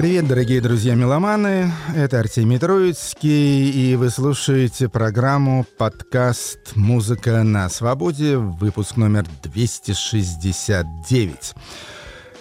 Привет, 0.00 0.24
дорогие 0.26 0.62
друзья-меломаны! 0.62 1.70
Это 1.94 2.20
Артемий 2.20 2.58
Троицкий, 2.58 3.68
и 3.68 3.96
вы 3.96 4.08
слушаете 4.08 4.88
программу 4.88 5.66
«Подкаст 5.76 6.74
Музыка 6.74 7.42
на 7.42 7.68
свободе», 7.68 8.38
выпуск 8.38 8.96
номер 8.96 9.26
269. 9.42 11.54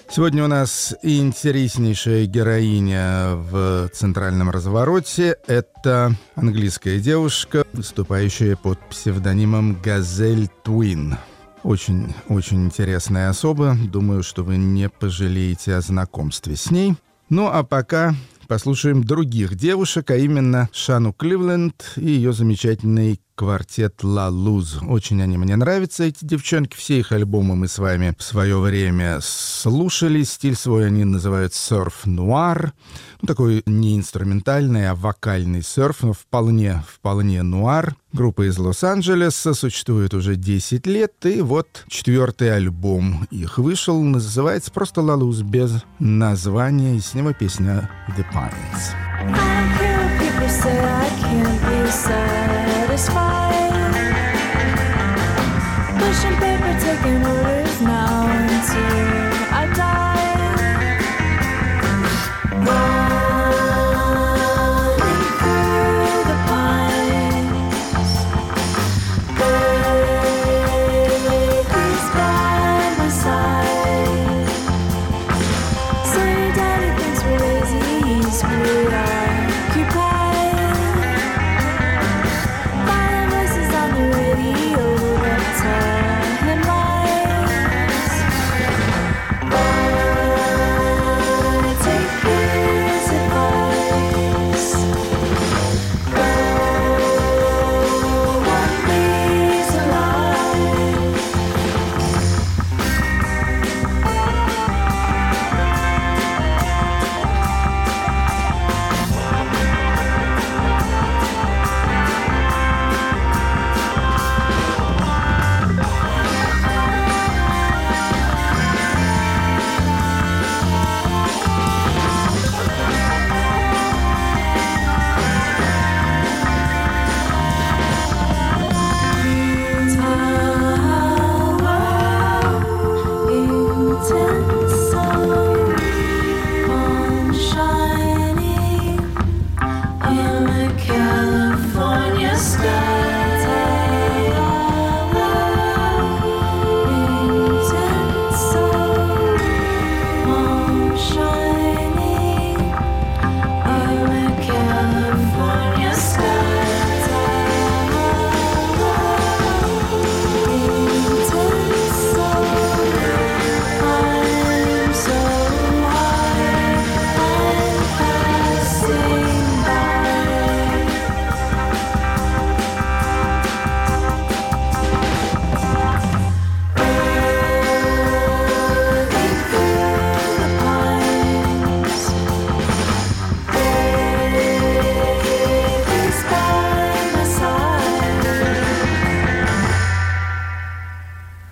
Сегодня 0.10 0.46
у 0.46 0.48
нас 0.48 0.96
интереснейшая 1.02 2.28
героиня 2.28 3.36
в 3.36 3.90
центральном 3.90 4.52
развороте. 4.52 5.36
Это 5.46 6.16
английская 6.36 7.02
девушка, 7.02 7.66
выступающая 7.74 8.56
под 8.56 8.80
псевдонимом 8.88 9.78
«Газель 9.84 10.48
Твин». 10.64 11.18
Очень-очень 11.64 12.68
интересная 12.68 13.30
особа. 13.30 13.76
Думаю, 13.92 14.24
что 14.24 14.46
вы 14.46 14.56
не 14.56 14.88
пожалеете 14.88 15.76
о 15.76 15.82
знакомстве 15.82 16.56
с 16.56 16.72
ней– 16.72 16.96
ну 17.30 17.48
а 17.48 17.64
пока 17.64 18.16
послушаем 18.48 19.04
других 19.04 19.56
девушек, 19.56 20.10
а 20.12 20.18
именно 20.18 20.70
Шану 20.74 21.14
Кливленд 21.14 21.94
и 21.98 22.08
ее 22.08 22.34
замечательный 22.34 23.22
квартет 23.40 24.04
«Ла 24.04 24.28
Луз». 24.28 24.80
Очень 24.82 25.24
они 25.24 25.38
мне 25.38 25.56
нравятся, 25.56 26.04
эти 26.04 26.26
девчонки. 26.26 26.76
Все 26.76 27.00
их 27.00 27.14
альбомы 27.14 27.56
мы 27.56 27.70
с 27.70 27.78
вами 27.78 28.14
в 28.18 28.22
свое 28.22 28.60
время 28.60 29.20
слушали. 29.22 30.24
Стиль 30.24 30.58
свой 30.58 30.88
они 30.88 31.06
называют 31.06 31.54
«серф-нуар». 31.54 32.74
Ну, 33.22 33.28
такой 33.28 33.64
не 33.66 33.96
инструментальный, 33.96 34.90
а 34.90 34.96
вокальный 34.96 35.64
серф, 35.64 36.04
но 36.04 36.12
вполне, 36.12 36.84
вполне 36.86 37.42
нуар. 37.42 37.96
Группа 38.12 38.46
из 38.46 38.58
Лос-Анджелеса 38.58 39.54
существует 39.54 40.14
уже 40.14 40.36
10 40.36 40.86
лет, 40.86 41.14
и 41.26 41.40
вот 41.40 41.86
четвертый 41.88 42.54
альбом 42.54 43.26
их 43.32 43.58
вышел, 43.58 44.04
называется 44.04 44.70
просто 44.70 45.00
«Ла 45.00 45.16
Луз» 45.16 45.44
без 45.44 45.86
названия, 46.00 46.98
и 46.98 47.00
с 47.00 47.14
него 47.14 47.32
песня 47.32 47.90
«The 48.18 48.26
Pines». 48.34 48.96
I 52.02 52.69
Pushing 56.00 56.36
paper, 56.36 56.74
taking 56.82 57.26
orders 57.26 57.82
now 57.82 58.28
until 58.28 59.54
I 59.54 59.72
die. 59.74 60.20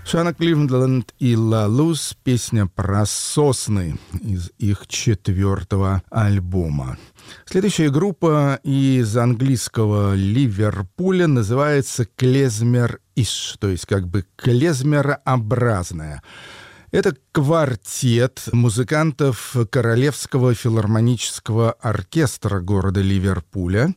Шана 0.08 0.34
Кливленд 0.34 1.14
и 1.20 1.36
Ла 1.36 1.68
Луз, 1.68 2.16
песня 2.24 2.66
про 2.66 3.06
сосны 3.06 3.98
из 4.22 4.52
их 4.58 4.88
четвертого 4.88 6.02
альбома. 6.10 6.98
Следующая 7.46 7.90
группа 7.90 8.58
из 8.64 9.18
английского 9.18 10.16
Ливерпуля 10.16 11.28
называется 11.28 12.06
«Клезмер 12.06 13.02
Иш», 13.18 13.58
то 13.60 13.68
есть 13.68 13.86
как 13.86 14.08
бы 14.08 14.26
клезмерообразная. 14.38 16.24
Это 16.98 17.16
квартет 17.32 18.46
музыкантов 18.52 19.56
Королевского 19.70 20.56
филармонического 20.56 21.74
оркестра 21.74 22.60
города 22.60 23.02
Ливерпуля. 23.02 23.94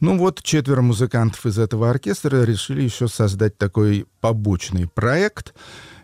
Ну 0.00 0.18
вот, 0.18 0.42
четверо 0.42 0.80
музыкантов 0.82 1.46
из 1.46 1.60
этого 1.60 1.90
оркестра 1.90 2.42
решили 2.42 2.82
еще 2.82 3.06
создать 3.06 3.56
такой 3.56 4.06
побочный 4.20 4.88
проект. 4.88 5.54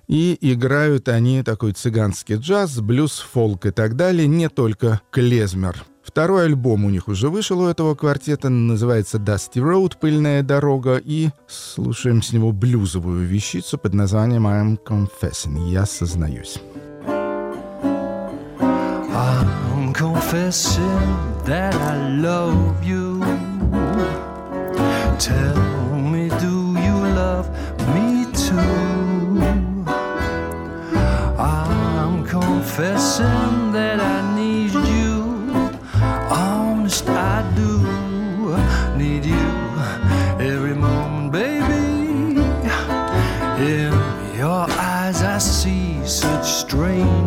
И 0.06 0.38
играют 0.41 1.09
они 1.09 1.43
такой 1.43 1.73
цыганский 1.73 2.37
джаз, 2.37 2.79
блюз, 2.79 3.19
фолк 3.19 3.67
и 3.67 3.73
так 3.73 3.97
далее, 3.97 4.29
не 4.29 4.49
только 4.49 5.00
клезмер. 5.11 5.85
Второй 6.06 6.44
альбом 6.44 6.85
у 6.85 6.91
них 6.91 7.08
уже 7.08 7.29
вышел 7.29 7.61
у 7.61 7.67
этого 7.67 7.97
квартета, 7.97 8.49
называется 8.49 9.19
Dusty 9.19 9.61
Road, 9.61 9.94
пыльная 10.00 10.43
дорога, 10.43 10.99
и 11.05 11.31
слушаем 11.49 12.23
с 12.23 12.32
него 12.32 12.53
блюзовую 12.53 13.26
вещицу 13.26 13.76
под 13.76 13.93
названием 13.93 14.47
I'm 14.47 14.79
Confessing, 14.87 15.69
я 15.69 15.85
сознаюсь. 15.85 16.61
Confessing 32.76 33.46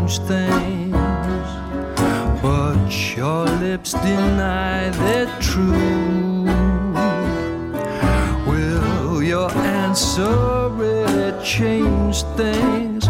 strange 0.09 0.27
things, 0.27 0.93
but 2.41 3.15
your 3.15 3.45
lips 3.45 3.91
deny 3.93 4.89
their 4.89 5.27
truth. 5.39 6.49
Will 8.47 9.23
your 9.23 9.51
answer 9.51 10.69
really 10.69 11.33
change 11.43 12.23
things, 12.35 13.07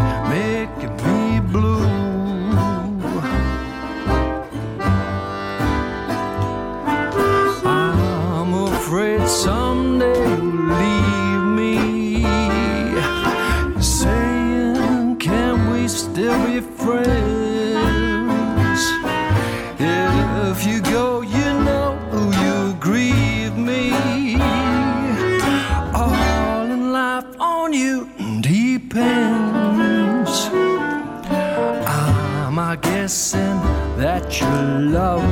love 34.90 35.29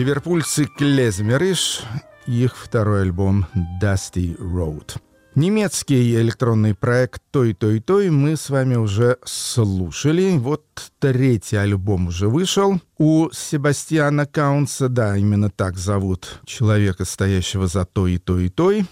Ливерпульцы 0.00 0.64
Клезмериш, 0.64 1.82
их 2.26 2.56
второй 2.56 3.02
альбом 3.02 3.46
Dusty 3.82 4.34
Road. 4.38 4.96
Немецкий 5.34 6.14
электронный 6.14 6.74
проект 6.74 7.20
«Той-той-той» 7.30 8.08
мы 8.08 8.38
с 8.38 8.48
вами 8.48 8.76
уже 8.76 9.18
слушали. 9.26 10.38
Вот 10.38 10.64
третий 11.00 11.56
альбом 11.56 12.06
уже 12.06 12.28
вышел. 12.28 12.80
У 12.96 13.28
Себастьяна 13.30 14.24
Каунса, 14.24 14.88
да, 14.88 15.18
именно 15.18 15.50
так 15.50 15.76
зовут 15.76 16.40
человека, 16.46 17.04
стоящего 17.04 17.66
за 17.66 17.84
«Той 17.84 18.14
и 18.14 18.18
той 18.18 18.46
и 18.46 18.48
той». 18.48 18.86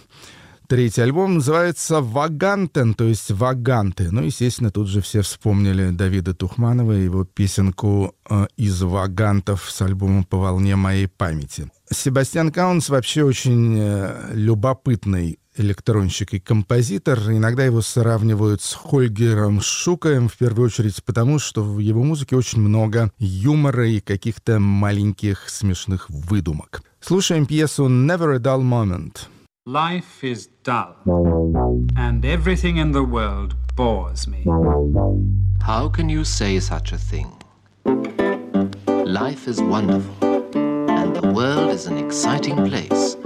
Третий 0.68 1.00
альбом 1.00 1.36
называется 1.36 2.02
«Вагантен», 2.02 2.92
то 2.92 3.04
есть 3.04 3.30
«Ваганты». 3.30 4.10
Ну, 4.10 4.20
естественно, 4.20 4.70
тут 4.70 4.86
же 4.88 5.00
все 5.00 5.22
вспомнили 5.22 5.88
Давида 5.88 6.34
Тухманова 6.34 6.92
и 6.92 7.04
его 7.04 7.24
песенку 7.24 8.14
э, 8.28 8.46
«Из 8.58 8.82
вагантов» 8.82 9.70
с 9.70 9.80
альбомом 9.80 10.24
«По 10.24 10.36
волне 10.36 10.76
моей 10.76 11.06
памяти». 11.06 11.70
Себастьян 11.90 12.52
Каунс 12.52 12.90
вообще 12.90 13.24
очень 13.24 13.78
э, 13.78 14.32
любопытный 14.34 15.38
электронщик 15.56 16.34
и 16.34 16.38
композитор. 16.38 17.18
Иногда 17.30 17.64
его 17.64 17.80
сравнивают 17.80 18.60
с 18.60 18.74
Хольгером 18.74 19.62
Шукаем, 19.62 20.28
в 20.28 20.36
первую 20.36 20.66
очередь 20.66 21.02
потому, 21.02 21.38
что 21.38 21.62
в 21.62 21.78
его 21.78 22.02
музыке 22.02 22.36
очень 22.36 22.60
много 22.60 23.10
юмора 23.16 23.88
и 23.88 24.00
каких-то 24.00 24.58
маленьких 24.60 25.48
смешных 25.48 26.10
выдумок. 26.10 26.82
Слушаем 27.00 27.46
пьесу 27.46 27.86
«Never 27.86 28.34
a 28.34 28.38
Dull 28.38 28.60
Moment». 28.60 29.28
Life 29.66 30.22
is 30.22 30.48
dull, 30.68 30.94
and 31.96 32.26
everything 32.26 32.76
in 32.76 32.92
the 32.92 33.02
world 33.02 33.54
bores 33.74 34.28
me. 34.28 34.44
How 35.62 35.88
can 35.88 36.10
you 36.10 36.24
say 36.24 36.60
such 36.60 36.92
a 36.92 36.98
thing? 36.98 37.32
Life 39.06 39.48
is 39.48 39.62
wonderful, 39.62 40.14
and 40.90 41.16
the 41.16 41.32
world 41.32 41.70
is 41.70 41.86
an 41.86 41.96
exciting 41.96 42.56
place. 42.68 43.16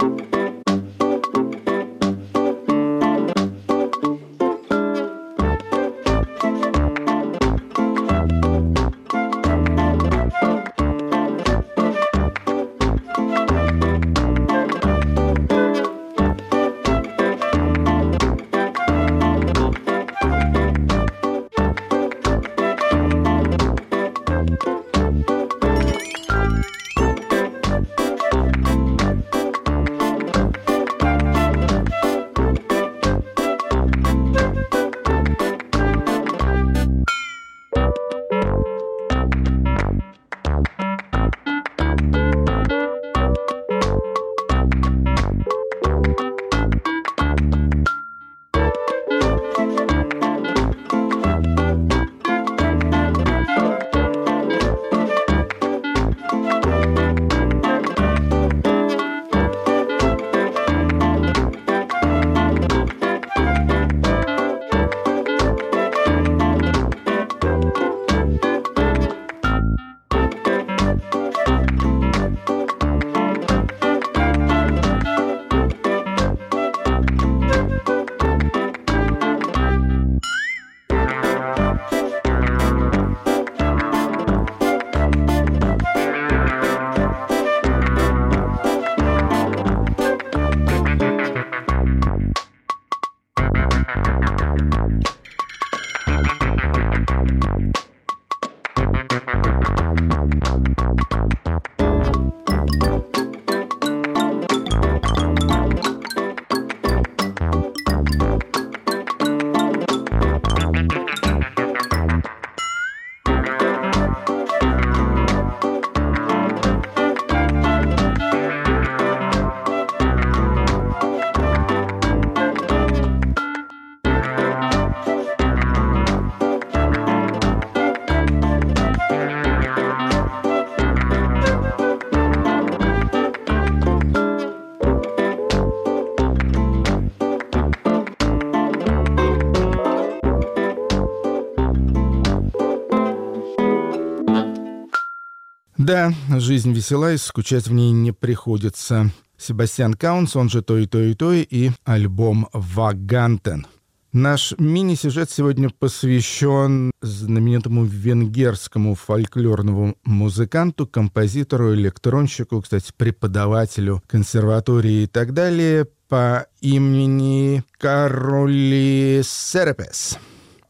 Да, 145.83 146.13
жизнь 146.29 146.71
весела, 146.71 147.11
и 147.11 147.17
скучать 147.17 147.67
в 147.67 147.73
ней 147.73 147.91
не 147.91 148.13
приходится. 148.13 149.11
Себастьян 149.37 149.95
Каунс, 149.95 150.33
он 150.37 150.47
же 150.47 150.61
«То 150.61 150.77
и 150.77 150.87
то 150.87 151.01
и 151.01 151.13
то» 151.13 151.33
и 151.33 151.71
альбом 151.83 152.47
«Вагантен». 152.53 153.67
Наш 154.13 154.53
мини-сюжет 154.57 155.29
сегодня 155.29 155.69
посвящен 155.77 156.91
знаменитому 157.01 157.83
венгерскому 157.83 158.95
фольклорному 158.95 159.97
музыканту, 160.05 160.87
композитору, 160.87 161.73
электронщику, 161.73 162.61
кстати, 162.61 162.93
преподавателю 162.95 164.01
консерватории 164.07 165.03
и 165.03 165.07
так 165.07 165.33
далее, 165.33 165.89
по 166.07 166.47
имени 166.61 167.61
Кароли 167.77 169.21
Серепес. 169.25 170.17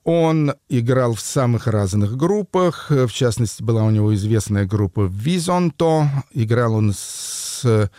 Он 0.03 0.53
играл 0.67 1.13
в 1.13 1.22
самых 1.22 1.67
разных 1.67 2.17
группах. 2.17 2.88
В 2.89 3.10
частности, 3.10 3.63
была 3.63 3.83
у 3.83 3.89
него 3.89 4.13
известная 4.15 4.65
группа 4.65 5.10
«Визонто». 5.10 6.10
Играл 6.33 6.75
он 6.75 6.93
с 6.93 7.89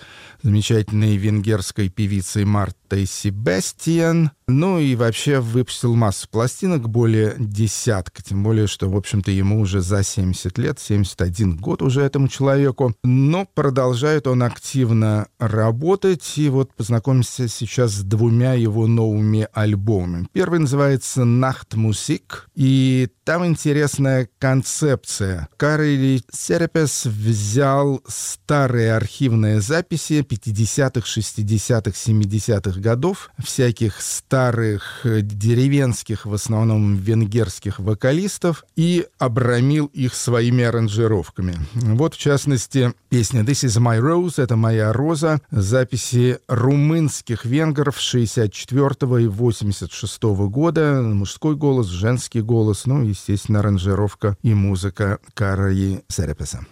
замечательной 0.42 1.16
венгерской 1.16 1.88
певицей 1.88 2.44
Мартой 2.84 3.06
Себастьян. 3.06 4.30
Ну 4.46 4.78
и 4.78 4.94
вообще 4.94 5.40
выпустил 5.40 5.94
массу 5.94 6.28
пластинок, 6.30 6.90
более 6.90 7.34
десятка. 7.38 8.22
Тем 8.22 8.42
более, 8.42 8.66
что, 8.66 8.90
в 8.90 8.96
общем-то, 8.96 9.30
ему 9.30 9.60
уже 9.60 9.80
за 9.80 10.02
70 10.02 10.58
лет, 10.58 10.78
71 10.78 11.56
год 11.56 11.80
уже 11.80 12.02
этому 12.02 12.28
человеку. 12.28 12.94
Но 13.02 13.46
продолжает 13.54 14.26
он 14.26 14.42
активно 14.42 15.28
работать. 15.38 16.30
И 16.36 16.50
вот 16.50 16.74
познакомимся 16.74 17.48
сейчас 17.48 17.92
с 17.92 18.02
двумя 18.02 18.52
его 18.52 18.86
новыми 18.86 19.48
альбомами. 19.54 20.28
Первый 20.32 20.60
называется 20.60 21.24
«Нахт 21.24 21.74
Мусик». 21.74 22.48
И 22.54 23.08
там 23.24 23.46
интересная 23.46 24.28
концепция. 24.38 25.48
Карли 25.56 26.20
Серепес 26.30 27.06
взял 27.06 28.02
старые 28.06 28.94
архивные 28.94 29.62
записи 29.62 30.20
50-х, 30.20 31.06
60-х, 31.06 31.90
70-х 31.90 32.73
годов, 32.78 33.30
всяких 33.42 34.00
старых 34.00 35.00
э, 35.04 35.20
деревенских, 35.22 36.26
в 36.26 36.34
основном 36.34 36.96
венгерских 36.96 37.78
вокалистов, 37.78 38.64
и 38.76 39.06
обрамил 39.18 39.86
их 39.86 40.14
своими 40.14 40.64
аранжировками. 40.64 41.54
Вот, 41.74 42.14
в 42.14 42.18
частности, 42.18 42.92
песня 43.08 43.42
«This 43.42 43.66
is 43.66 43.80
my 43.80 44.00
rose»— 44.00 44.34
«Это 44.42 44.56
моя 44.56 44.92
роза», 44.92 45.40
записи 45.50 46.38
румынских 46.48 47.44
венгров 47.44 47.98
64 47.98 49.24
и 49.24 49.26
86 49.26 50.22
года, 50.22 51.02
мужской 51.02 51.56
голос, 51.56 51.86
женский 51.88 52.40
голос, 52.40 52.86
ну, 52.86 53.02
естественно, 53.02 53.60
аранжировка 53.60 54.36
и 54.42 54.54
музыка 54.54 55.18
Караи 55.34 56.02
Серепеса. 56.08 56.66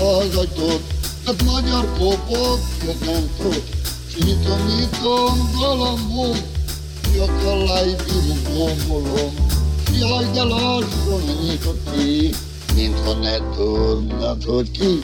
az 0.00 0.36
ajtót, 0.36 0.82
mert 1.24 1.42
magyar 1.42 1.92
kopot 1.98 2.60
fogom 2.78 3.30
tud. 3.38 3.62
S 4.08 4.14
nyitom, 4.24 4.66
nyitom, 4.66 5.50
galambom, 5.60 6.36
nyakalláj 7.16 7.96
bírom, 8.04 8.40
gombolom. 8.44 9.34
Si 9.92 10.00
hagyd 10.00 10.36
el 10.36 10.46
lassan, 10.46 11.22
nyitott 11.42 11.90
ki, 11.94 12.34
mintha 12.74 13.12
ne 13.14 13.36
tudnád, 13.56 14.44
hogy 14.44 14.70
ki. 14.70 15.00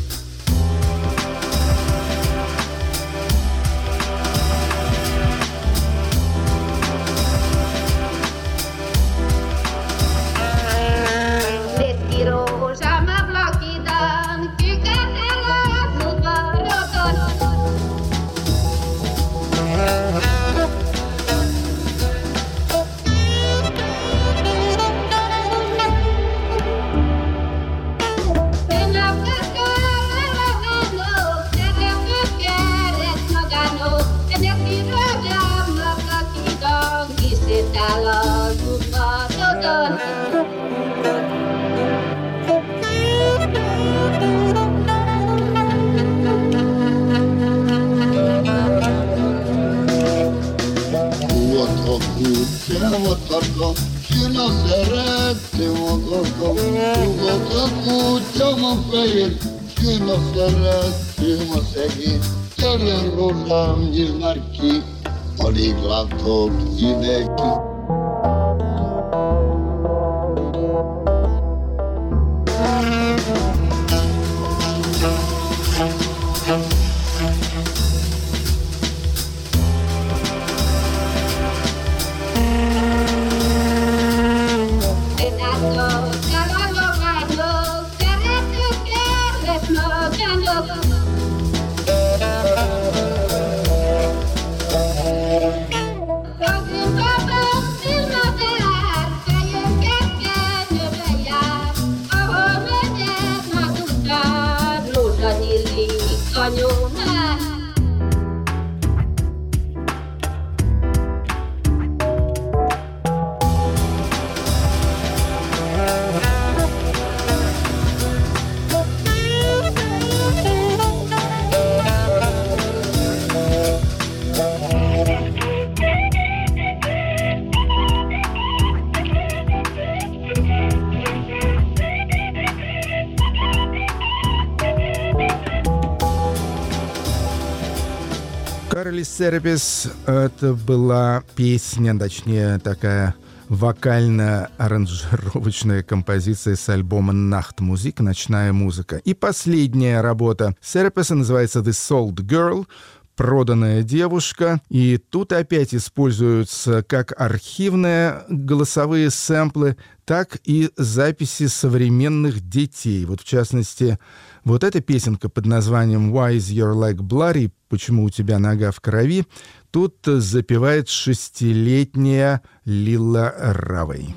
Сервис— 139.16 139.86
это 140.06 140.54
была 140.54 141.22
песня, 141.36 141.96
точнее, 141.96 142.58
такая 142.58 143.14
вокально-аранжировочная 143.48 145.84
композиция 145.84 146.56
с 146.56 146.68
альбома 146.68 147.12
«Нахт 147.12 147.60
Музик» 147.60 148.00
«Ночная 148.00 148.52
музыка». 148.52 148.96
И 148.96 149.14
последняя 149.14 150.00
работа 150.00 150.56
Серпеса 150.60 151.14
называется 151.14 151.60
«The 151.60 151.70
Sold 151.70 152.16
Girl», 152.26 152.66
проданная 153.14 153.84
девушка. 153.84 154.60
И 154.68 154.98
тут 154.98 155.32
опять 155.32 155.76
используются 155.76 156.82
как 156.82 157.12
архивные 157.16 158.24
голосовые 158.28 159.10
сэмплы, 159.10 159.76
так 160.04 160.40
и 160.44 160.70
записи 160.76 161.46
современных 161.46 162.40
детей. 162.40 163.04
Вот 163.04 163.20
в 163.20 163.24
частности, 163.24 164.00
вот 164.44 164.62
эта 164.62 164.80
песенка 164.82 165.28
под 165.30 165.46
названием 165.46 166.14
«Why 166.14 166.36
is 166.36 166.52
your 166.52 166.74
leg 166.74 166.96
bloody?» 166.96 167.50
«Почему 167.68 168.04
у 168.04 168.10
тебя 168.10 168.38
нога 168.38 168.70
в 168.70 168.80
крови?» 168.80 169.24
Тут 169.70 169.96
запевает 170.04 170.88
шестилетняя 170.88 172.42
Лила 172.64 173.34
Равей. 173.36 174.14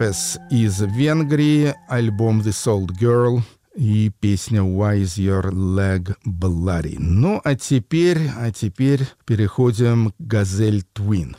Серпес 0.00 0.38
из 0.50 0.80
Венгрии, 0.80 1.74
альбом 1.86 2.40
The 2.40 2.52
Sold 2.52 2.88
Girl 2.98 3.42
и 3.76 4.10
песня 4.18 4.60
Why 4.60 5.02
is 5.02 5.18
your 5.18 5.50
leg 5.52 6.16
bloody? 6.24 6.96
Ну, 6.98 7.38
а 7.44 7.54
теперь, 7.54 8.30
а 8.34 8.50
теперь 8.50 9.06
переходим 9.26 10.12
к 10.12 10.14
Газель 10.18 10.84
Твин. 10.94 11.36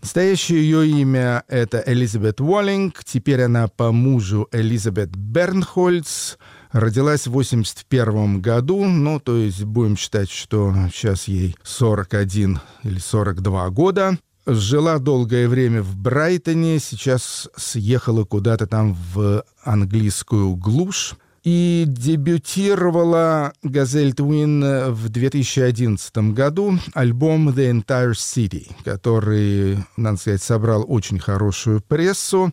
Настоящее 0.00 0.62
ее 0.62 0.88
имя— 1.02 1.44
это 1.48 1.82
Элизабет 1.84 2.40
Уоллинг. 2.40 3.04
Теперь 3.04 3.42
она 3.42 3.68
по 3.68 3.92
мужу 3.92 4.48
Элизабет 4.52 5.14
Бернхольц. 5.14 6.36
Родилась 6.72 7.26
в 7.26 7.32
81 7.32 8.40
году, 8.40 8.86
ну, 8.86 9.20
то 9.20 9.36
есть 9.36 9.64
будем 9.64 9.98
считать, 9.98 10.30
что 10.30 10.74
сейчас 10.90 11.28
ей 11.28 11.56
41 11.62 12.58
или 12.84 12.98
42 12.98 13.68
года. 13.68 14.16
Жила 14.44 14.98
долгое 14.98 15.46
время 15.48 15.82
в 15.82 15.94
Брайтоне, 15.96 16.80
сейчас 16.80 17.48
съехала 17.56 18.24
куда-то 18.24 18.66
там 18.66 18.96
в 19.14 19.44
английскую 19.62 20.56
глушь. 20.56 21.14
И 21.44 21.84
дебютировала 21.88 23.52
Газель 23.64 24.14
Твин 24.14 24.92
в 24.92 25.08
2011 25.08 26.32
году 26.32 26.78
альбом 26.94 27.48
The 27.48 27.72
Entire 27.72 28.12
City, 28.12 28.70
который, 28.84 29.78
надо 29.96 30.18
сказать, 30.18 30.42
собрал 30.42 30.84
очень 30.86 31.18
хорошую 31.18 31.80
прессу. 31.80 32.52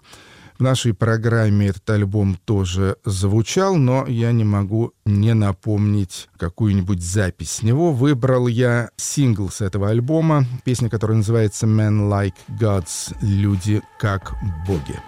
В 0.60 0.62
нашей 0.62 0.94
программе 0.94 1.68
этот 1.68 1.90
альбом 1.90 2.38
тоже 2.44 2.98
звучал, 3.06 3.78
но 3.78 4.06
я 4.06 4.34
не 4.34 4.44
могу 4.44 4.92
не 5.06 5.34
напомнить 5.34 6.28
какую-нибудь 6.38 7.02
запись 7.02 7.52
с 7.52 7.64
него. 7.64 7.94
Выбрал 7.94 8.48
я 8.48 8.90
сингл 8.98 9.50
с 9.50 9.62
этого 9.62 9.88
альбома, 9.88 10.44
песня, 10.66 10.90
которая 10.90 11.16
называется 11.16 11.66
«Men 11.66 12.10
Like 12.10 12.36
Gods»— 12.60 13.16
«Люди 13.22 13.82
как 14.00 14.36
боги». 14.68 15.00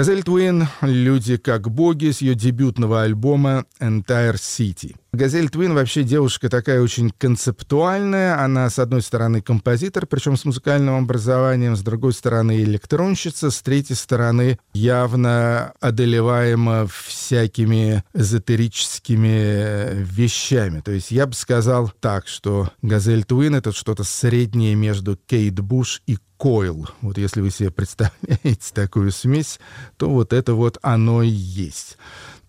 Газель 0.00 0.22
Твин 0.22 0.66
«Люди 0.80 1.36
как 1.36 1.70
боги» 1.70 2.10
с 2.10 2.22
ее 2.22 2.34
дебютного 2.34 3.02
альбома 3.02 3.66
«Entire 3.80 4.36
City». 4.36 4.96
Газель 5.12 5.48
Твин 5.50 5.74
вообще 5.74 6.04
девушка 6.04 6.48
такая 6.48 6.80
очень 6.80 7.10
концептуальная. 7.10 8.42
Она, 8.42 8.70
с 8.70 8.78
одной 8.78 9.02
стороны, 9.02 9.42
композитор, 9.42 10.06
причем 10.06 10.36
с 10.36 10.44
музыкальным 10.44 10.94
образованием, 10.94 11.74
с 11.76 11.82
другой 11.82 12.12
стороны, 12.12 12.62
электронщица, 12.62 13.50
с 13.50 13.60
третьей 13.60 13.96
стороны, 13.96 14.58
явно 14.72 15.72
одолеваема 15.80 16.86
всякими 16.86 18.04
эзотерическими 18.14 20.04
вещами. 20.04 20.80
То 20.80 20.92
есть 20.92 21.10
я 21.10 21.26
бы 21.26 21.34
сказал 21.34 21.92
так, 22.00 22.28
что 22.28 22.70
Газель 22.80 23.24
Твин— 23.24 23.54
это 23.56 23.72
что-то 23.72 24.04
среднее 24.04 24.76
между 24.76 25.16
Кейт 25.16 25.58
Буш 25.58 26.02
и 26.06 26.18
Койл. 26.40 26.88
Вот 27.02 27.18
если 27.18 27.42
вы 27.42 27.50
себе 27.50 27.70
представляете 27.70 28.72
такую 28.72 29.12
смесь, 29.12 29.60
то 29.98 30.08
вот 30.08 30.32
это 30.32 30.54
вот 30.54 30.78
оно 30.80 31.22
и 31.22 31.28
есть. 31.28 31.98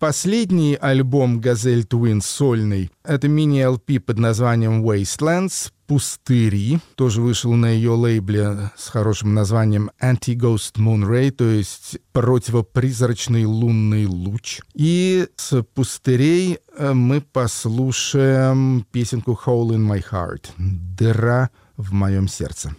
Последний 0.02 0.74
альбом 0.74 1.38
«Газель 1.38 1.84
Твин» 1.84 2.22
сольный— 2.22 2.90
это 3.04 3.28
мини-ЛП 3.28 4.04
под 4.04 4.18
названием 4.18 4.84
«Wastelands», 4.84 5.70
«Пустыри», 5.86 6.80
тоже 6.96 7.22
вышел 7.22 7.52
на 7.52 7.66
ее 7.66 7.92
лейбле 7.92 8.72
с 8.76 8.88
хорошим 8.88 9.32
названием 9.32 9.92
«Anti-Ghost 10.02 10.74
Moon 10.78 11.08
Ray», 11.08 11.30
то 11.30 11.44
есть 11.44 12.00
«Противопризрачный 12.10 13.44
лунный 13.44 14.06
луч». 14.06 14.62
И 14.74 15.28
с 15.36 15.62
«Пустырей» 15.72 16.58
мы 16.76 17.20
послушаем 17.20 18.84
песенку 18.90 19.38
«Hole 19.46 19.76
in 19.76 19.86
my 19.86 20.02
heart»— 20.10 20.46
«Дыра 20.58 21.50
в 21.76 21.92
моем 21.92 22.26
сердце». 22.26 22.74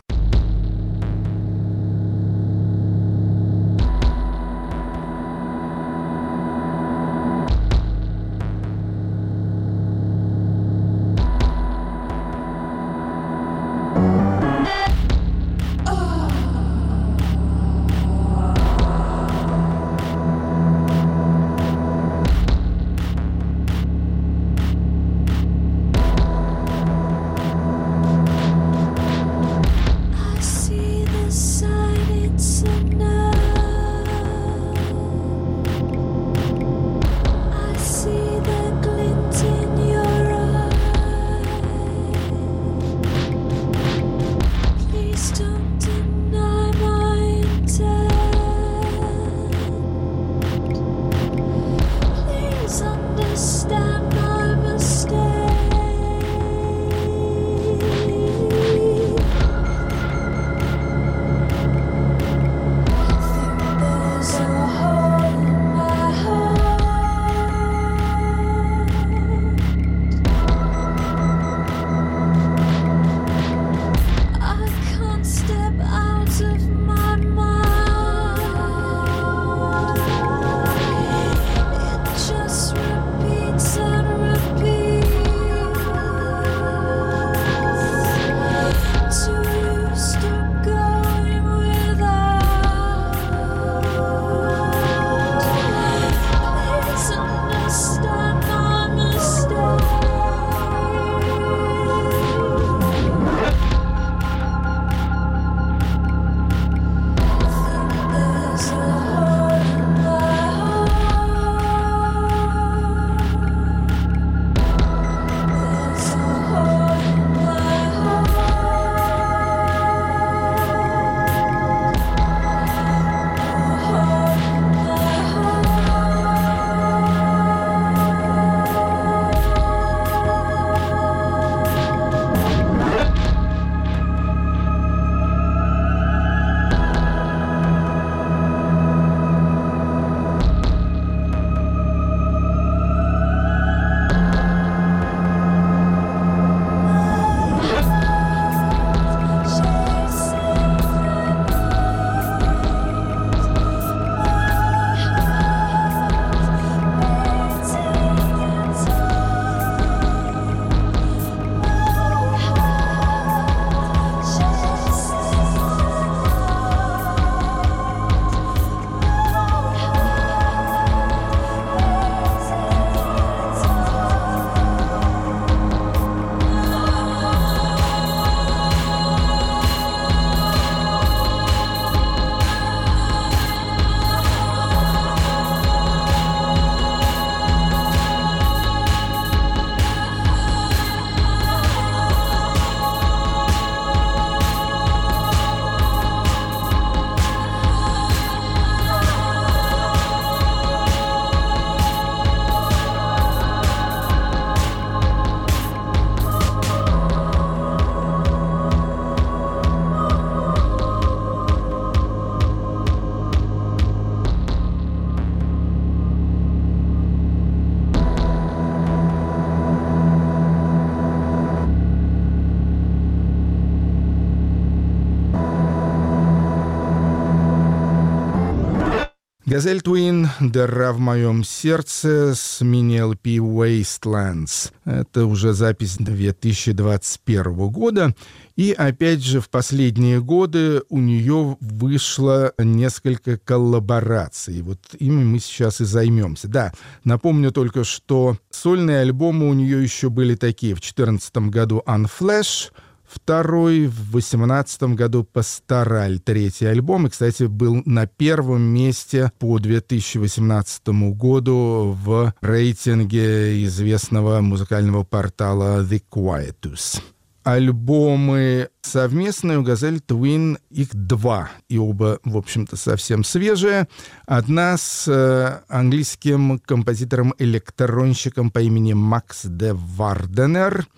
Газель 229.63 229.81
Твин 229.81 230.27
«Дыра 230.41 230.91
в 230.91 230.99
моем 230.99 231.45
сердце» 231.45 232.35
с 232.35 232.59
мини-ЛП 232.59 233.25
Wastelands. 233.27 234.73
Это 234.83 235.25
уже 235.25 235.53
запись 235.53 235.95
2021 235.99 237.69
года. 237.69 238.13
И 238.57 238.73
опять 238.73 239.23
же, 239.23 239.39
в 239.39 239.49
последние 239.49 240.19
годы 240.19 240.81
у 240.89 240.99
нее 240.99 241.55
вышло 241.61 242.53
несколько 242.57 243.37
коллабораций. 243.37 244.61
Вот 244.63 244.79
ими 244.99 245.23
мы 245.23 245.39
сейчас 245.39 245.79
и 245.79 245.85
займемся. 245.85 246.49
Да, 246.49 246.73
напомню 247.05 247.53
только, 247.53 247.85
что 247.85 248.37
сольные 248.51 248.99
альбомы 248.99 249.47
у 249.47 249.53
нее 249.53 249.81
еще 249.81 250.09
были 250.09 250.35
такие. 250.35 250.73
В 250.75 250.81
2014 250.81 251.37
году 251.49 251.81
«Unflash», 251.85 252.71
второй, 253.13 253.87
в 253.87 254.11
2018 254.11 254.83
году 254.95 255.23
«Пастораль», 255.23 256.19
третий 256.19 256.65
альбом. 256.65 257.07
И, 257.07 257.09
кстати, 257.09 257.43
был 257.43 257.81
на 257.85 258.07
первом 258.07 258.61
месте 258.61 259.31
по 259.39 259.59
2018 259.59 260.87
году 261.15 261.97
в 262.03 262.33
рейтинге 262.41 263.63
известного 263.65 264.41
музыкального 264.41 265.03
портала 265.03 265.83
The 265.83 266.01
Quietus. 266.09 267.01
Альбомы 267.43 268.69
совместные 268.81 269.59
у 269.59 269.63
«Газель 269.63 269.99
Твин», 269.99 270.57
их 270.69 270.89
два, 270.93 271.49
и 271.67 271.77
оба, 271.77 272.19
в 272.23 272.37
общем-то, 272.37 272.77
совсем 272.77 273.25
свежие. 273.25 273.87
Одна 274.25 274.77
с 274.77 275.07
э, 275.07 275.59
английским 275.67 276.59
композитором-электронщиком 276.59 278.49
по 278.49 278.59
имени 278.59 278.93
Макс 278.93 279.41
де 279.43 279.73
Варденер— 279.73 280.87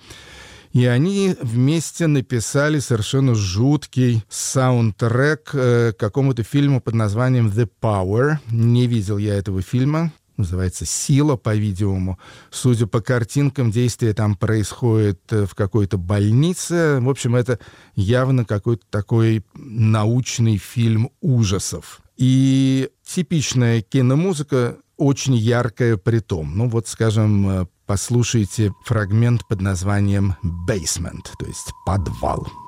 и 0.76 0.88
они 0.88 1.34
вместе 1.42 2.06
написали 2.06 2.80
совершенно 2.80 3.34
жуткий 3.34 4.26
саундтрек 4.28 5.52
э, 5.54 5.94
какому-то 5.98 6.44
фильму 6.44 6.82
под 6.82 6.96
названием 6.96 7.48
«The 7.48 7.70
Power». 7.82 8.40
Не 8.52 8.86
видел 8.86 9.18
я 9.18 9.36
этого 9.36 9.62
фильма. 9.62 10.12
Называется 10.36 10.86
«Сила», 10.86 11.38
по-видимому. 11.38 12.20
Судя 12.52 12.88
по 12.88 13.00
картинкам, 13.00 13.72
действие 13.72 14.14
там 14.14 14.36
происходит 14.36 15.22
э, 15.30 15.46
в 15.46 15.56
какой-то 15.56 15.98
больнице. 15.98 17.00
В 17.00 17.10
общем, 17.10 17.38
это 17.38 17.58
явно 17.96 18.44
какой-то 18.44 18.84
такой 18.90 19.46
научный 19.54 20.58
фильм 20.58 21.10
ужасов. 21.22 22.02
И 22.18 22.90
типичная 23.02 23.82
киномузыка 23.82 24.76
очень 24.98 25.36
яркая 25.36 25.96
при 25.96 26.20
том. 26.20 26.58
Ну 26.58 26.68
вот, 26.68 26.90
скажем, 26.90 27.50
э, 27.62 27.66
послушайте 27.86 28.74
фрагмент 28.84 29.46
под 29.48 29.62
названием 29.62 30.36
«Basement», 30.44 31.30
то 31.38 31.46
есть 31.46 31.72
«подвал». 31.86 32.65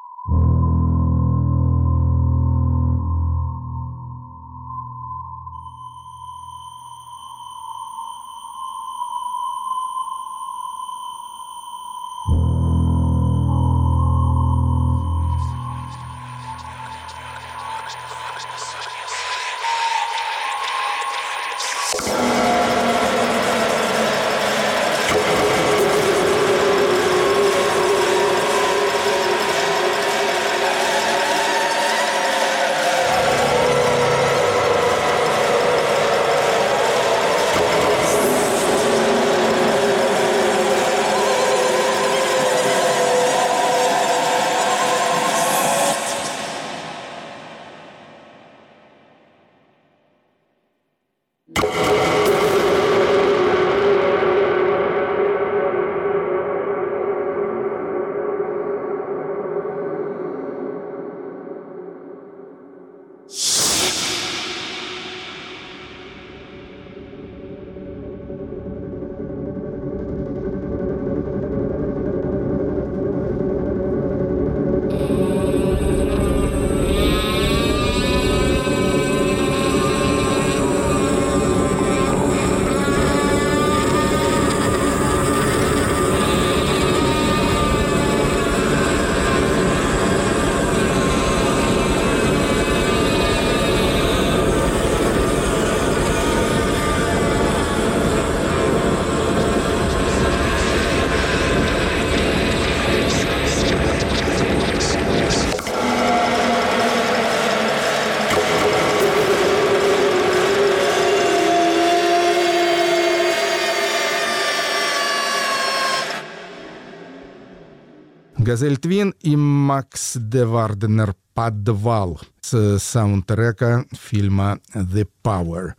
Газель 118.48 118.78
Твин 118.78 119.14
и 119.20 119.36
Макс 119.36 120.16
де 120.16 120.46
Варденер 120.46 121.16
«Подвал» 121.34 122.22
с 122.40 122.80
саундтрека 122.80 123.84
фильма 123.92 124.60
«The 124.74 125.06
Power». 125.22 125.74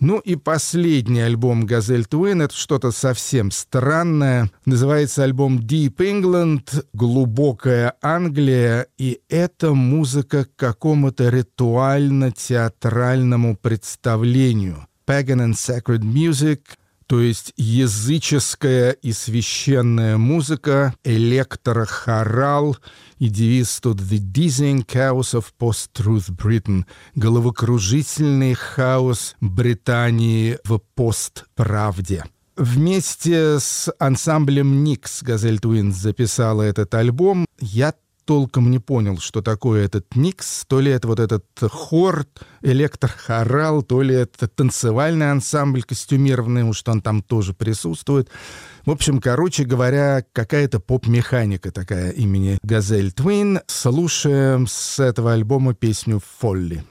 Ну 0.00 0.18
и 0.18 0.34
последний 0.34 1.20
альбом 1.20 1.64
«Газель 1.64 2.06
Твин»— 2.06 2.42
это 2.44 2.56
что-то 2.56 2.90
совсем 2.90 3.52
странное. 3.52 4.50
Называется 4.66 5.22
альбом 5.22 5.60
«Deep 5.60 5.98
England», 5.98 6.84
«Глубокая 6.92 7.94
Англия», 8.02 8.88
и 8.98 9.20
это 9.28 9.72
музыка 9.72 10.46
к 10.46 10.56
какому-то 10.56 11.28
ритуально-театральному 11.28 13.56
представлению. 13.56 14.88
Pagan 15.06 15.46
and 15.46 15.52
Sacred 15.52 16.00
Music— 16.00 16.62
то 17.12 17.20
есть 17.20 17.52
языческая 17.58 18.92
и 18.92 19.12
священная 19.12 20.16
музыка, 20.16 20.94
электрохорал 21.04 22.78
и 23.18 23.28
девиз 23.28 23.80
тут 23.82 24.00
«The 24.00 24.18
dizzying 24.18 24.86
chaos 24.86 25.34
of 25.34 25.44
post-truth 25.60 26.34
Britain»— 26.34 26.86
головокружительный 27.14 28.54
хаос 28.54 29.36
Британии 29.42 30.56
в 30.64 30.80
постправде. 30.94 32.24
Вместе 32.56 33.60
с 33.60 33.92
ансамблем 33.98 34.82
«Никс» 34.82 35.22
Газель 35.22 35.58
Твинс 35.58 35.94
записала 35.96 36.62
этот 36.62 36.94
альбом. 36.94 37.44
Я 37.60 37.92
толком 38.24 38.70
не 38.70 38.78
понял, 38.78 39.18
что 39.18 39.42
такое 39.42 39.84
этот 39.84 40.14
микс. 40.14 40.64
То 40.66 40.80
ли 40.80 40.90
это 40.90 41.08
вот 41.08 41.20
этот 41.20 41.44
хор, 41.60 42.26
электрохорал, 42.62 43.82
то 43.82 44.02
ли 44.02 44.14
это 44.14 44.48
танцевальный 44.48 45.30
ансамбль 45.30 45.82
костюмированный, 45.82 46.62
уж 46.62 46.82
он 46.86 47.00
там 47.00 47.22
тоже 47.22 47.54
присутствует. 47.54 48.28
В 48.84 48.90
общем, 48.90 49.20
короче 49.20 49.64
говоря, 49.64 50.24
какая-то 50.32 50.80
поп-механика 50.80 51.70
такая 51.70 52.10
имени 52.10 52.58
Газель 52.62 53.12
Твин. 53.12 53.60
Слушаем 53.66 54.66
с 54.66 54.98
этого 55.00 55.32
альбома 55.32 55.74
песню 55.74 56.20
«Фолли». 56.38 56.84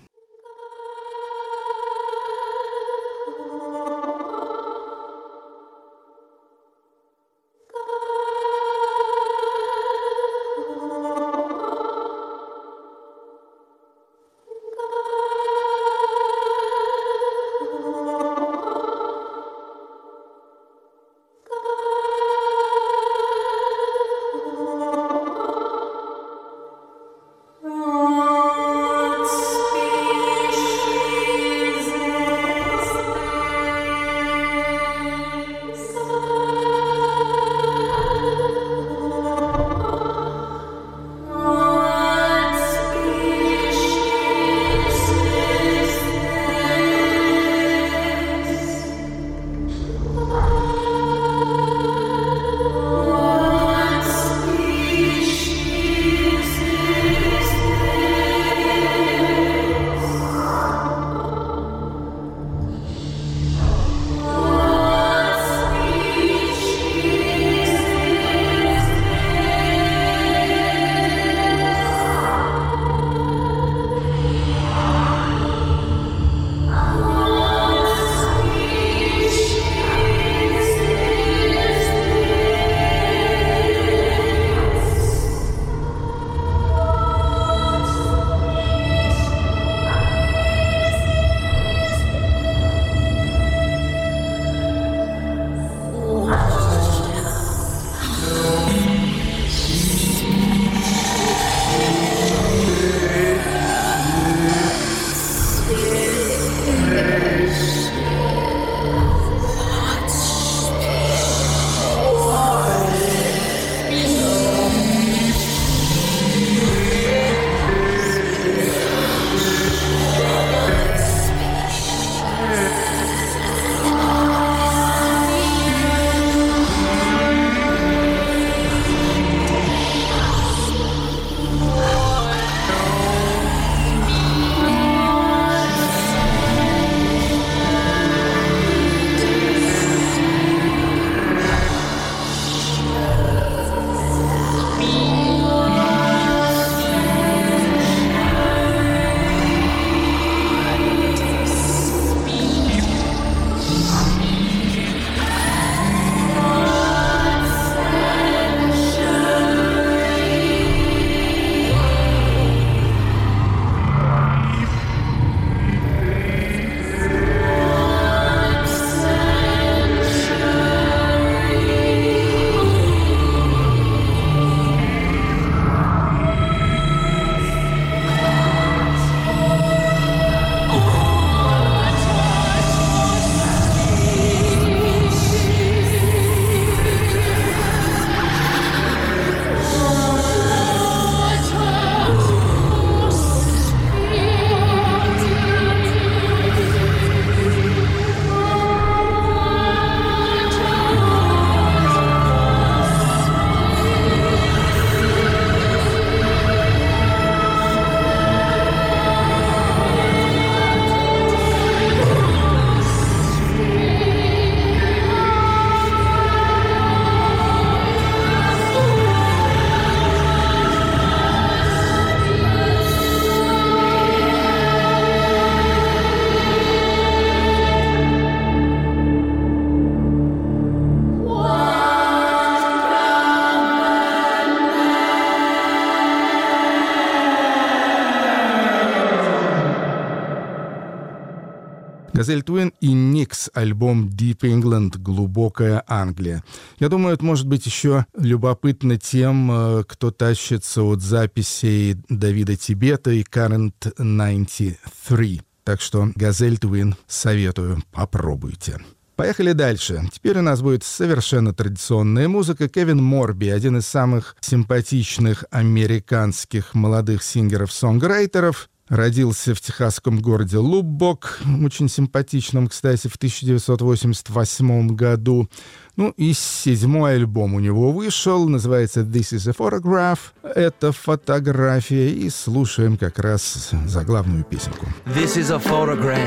Газель 242.21 242.43
Твин 242.43 242.71
и 242.81 242.93
Никс, 242.93 243.49
альбом 243.51 244.07
Deep 244.07 244.41
England, 244.41 244.99
глубокая 244.99 245.83
Англия. 245.87 246.43
Я 246.77 246.87
думаю, 246.87 247.15
это 247.15 247.25
может 247.25 247.47
быть 247.47 247.65
еще 247.65 248.05
любопытно 248.15 248.99
тем, 248.99 249.51
э, 249.51 249.83
кто 249.87 250.11
тащится 250.11 250.83
от 250.83 251.01
записей 251.01 251.97
Давида 252.09 252.57
Тибета 252.57 253.09
и 253.09 253.23
Current 253.23 253.73
93. 253.97 255.41
Так 255.63 255.81
что 255.81 256.09
Газель 256.13 256.59
Твин 256.59 256.95
советую, 257.07 257.81
попробуйте. 257.91 258.77
Поехали 259.21 259.51
дальше. 259.51 260.01
Теперь 260.11 260.39
у 260.39 260.41
нас 260.41 260.63
будет 260.63 260.83
совершенно 260.83 261.53
традиционная 261.53 262.27
музыка. 262.27 262.67
Кевин 262.67 263.03
Морби, 263.03 263.49
один 263.49 263.77
из 263.77 263.85
самых 263.85 264.35
симпатичных 264.41 265.45
американских 265.51 266.73
молодых 266.73 267.21
сингеров-сонграйтеров, 267.21 268.67
Родился 268.91 269.55
в 269.55 269.61
техасском 269.61 270.19
городе 270.19 270.57
Луббок, 270.57 271.39
очень 271.63 271.87
симпатичном, 271.87 272.67
кстати, 272.67 273.07
в 273.07 273.15
1988 273.15 274.89
году. 274.89 275.47
Ну 275.95 276.13
и 276.17 276.33
седьмой 276.33 277.15
альбом 277.15 277.53
у 277.53 277.61
него 277.61 277.93
вышел, 277.93 278.49
называется 278.49 278.99
«This 278.99 279.31
is 279.31 279.49
a 279.49 279.53
Photograph». 279.53 280.19
Это 280.43 280.91
фотография, 280.91 282.09
и 282.11 282.29
слушаем 282.29 282.97
как 282.97 283.17
раз 283.19 283.71
заглавную 283.85 284.43
песенку. 284.43 284.85
This 285.05 285.37
is 285.37 285.51
a 285.51 285.57
photograph, 285.57 286.19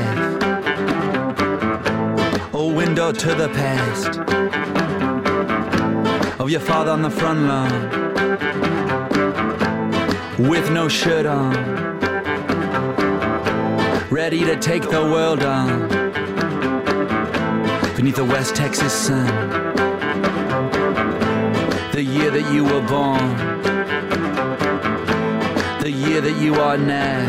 a 2.51 2.67
window 2.67 3.11
to 3.11 3.35
the 3.35 3.49
past 3.49 4.17
of 6.39 6.49
your 6.49 6.61
father 6.61 6.89
on 6.89 7.03
the 7.03 7.11
front 7.11 7.47
lawn 7.47 7.69
with 10.39 10.71
no 10.71 10.87
shirt 10.87 11.27
on, 11.27 11.84
ready 14.15 14.45
to 14.45 14.55
take 14.55 14.81
the 14.83 15.01
world 15.11 15.43
on 15.43 15.89
beneath 17.97 18.15
the 18.15 18.23
West 18.23 18.55
Texas 18.55 18.93
sun. 18.93 19.25
The 21.91 22.01
year 22.01 22.31
that 22.31 22.49
you 22.53 22.63
were 22.63 22.79
born, 22.87 23.35
the 25.81 25.91
year 25.91 26.21
that 26.21 26.37
you 26.41 26.55
are 26.55 26.77
now 26.77 27.25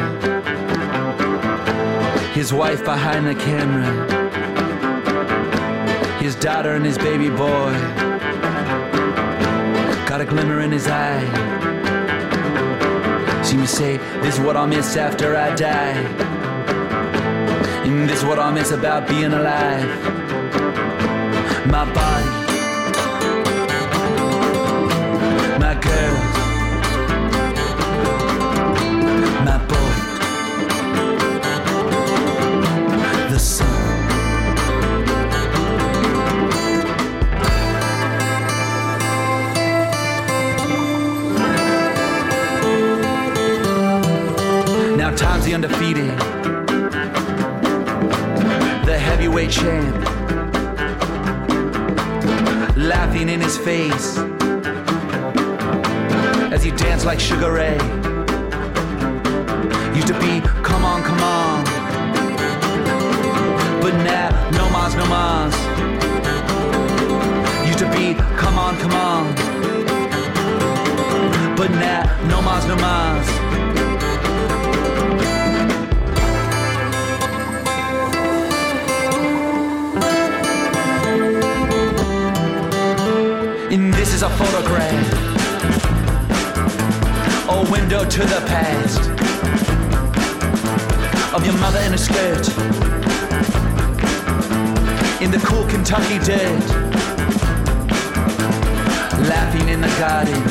his 2.34 2.52
wife 2.52 2.84
behind 2.84 3.26
the 3.26 3.34
camera, 3.34 3.90
his 6.20 6.36
daughter 6.36 6.74
and 6.74 6.86
his 6.86 6.98
baby 6.98 7.30
boy. 7.30 7.72
Got 10.06 10.20
a 10.20 10.24
glimmer 10.24 10.60
in 10.60 10.70
his 10.70 10.86
eye. 10.86 11.24
See 13.42 13.56
me 13.56 13.66
say, 13.66 13.96
This 14.20 14.38
is 14.38 14.40
what 14.40 14.56
I'll 14.56 14.68
miss 14.68 14.96
after 14.96 15.34
I 15.34 15.52
die. 15.56 16.45
This 17.86 18.18
is 18.18 18.24
what 18.24 18.40
I'll 18.40 18.50
miss 18.50 18.72
about 18.72 19.06
being 19.06 19.32
alive. 19.32 19.86
My 21.68 21.84
body, 21.94 22.35
champ, 49.56 49.96
laughing 52.76 53.28
in 53.30 53.40
his 53.40 53.56
face 53.56 54.18
as 56.54 56.62
he 56.62 56.70
danced 56.72 57.06
like 57.06 57.18
Sugar 57.18 57.52
Ray. 57.52 57.78
Used 59.94 60.08
to 60.08 60.18
be, 60.20 60.40
come 60.62 60.84
on, 60.84 61.02
come 61.02 61.22
on. 61.22 61.64
But 63.80 63.94
now, 64.04 64.28
no 64.58 64.68
mas, 64.76 64.94
no 64.94 65.06
mas. 65.06 65.54
Used 67.66 67.78
to 67.78 67.90
be, 67.96 68.14
come 68.36 68.58
on, 68.58 68.76
come 68.76 68.92
on. 68.92 69.34
But 71.56 71.70
now, 71.70 72.02
no 72.28 72.42
mas, 72.42 72.66
no 72.66 72.76
mas. 72.76 73.35
Window 87.88 88.04
to 88.04 88.18
the 88.18 88.42
past. 88.48 88.98
Of 91.32 91.46
your 91.46 91.56
mother 91.58 91.78
in 91.82 91.94
a 91.94 91.98
skirt. 91.98 92.48
In 95.22 95.30
the 95.30 95.40
cool 95.46 95.64
Kentucky 95.68 96.18
dirt, 96.18 96.66
laughing 99.28 99.68
in 99.68 99.80
the 99.80 99.92
garden, 100.00 100.42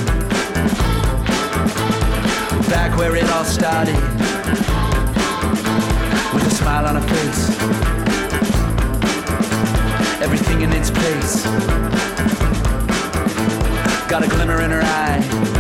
back 2.69 2.97
where 2.97 3.17
it 3.17 3.29
all 3.31 3.43
started, 3.43 3.99
with 6.33 6.47
a 6.47 6.51
smile 6.51 6.85
on 6.87 6.95
her 6.95 7.07
face, 7.15 7.49
everything 10.21 10.61
in 10.61 10.71
its 10.71 10.89
place, 10.89 11.43
got 14.07 14.23
a 14.23 14.27
glimmer 14.29 14.61
in 14.61 14.71
her 14.71 14.81
eye. 14.81 15.54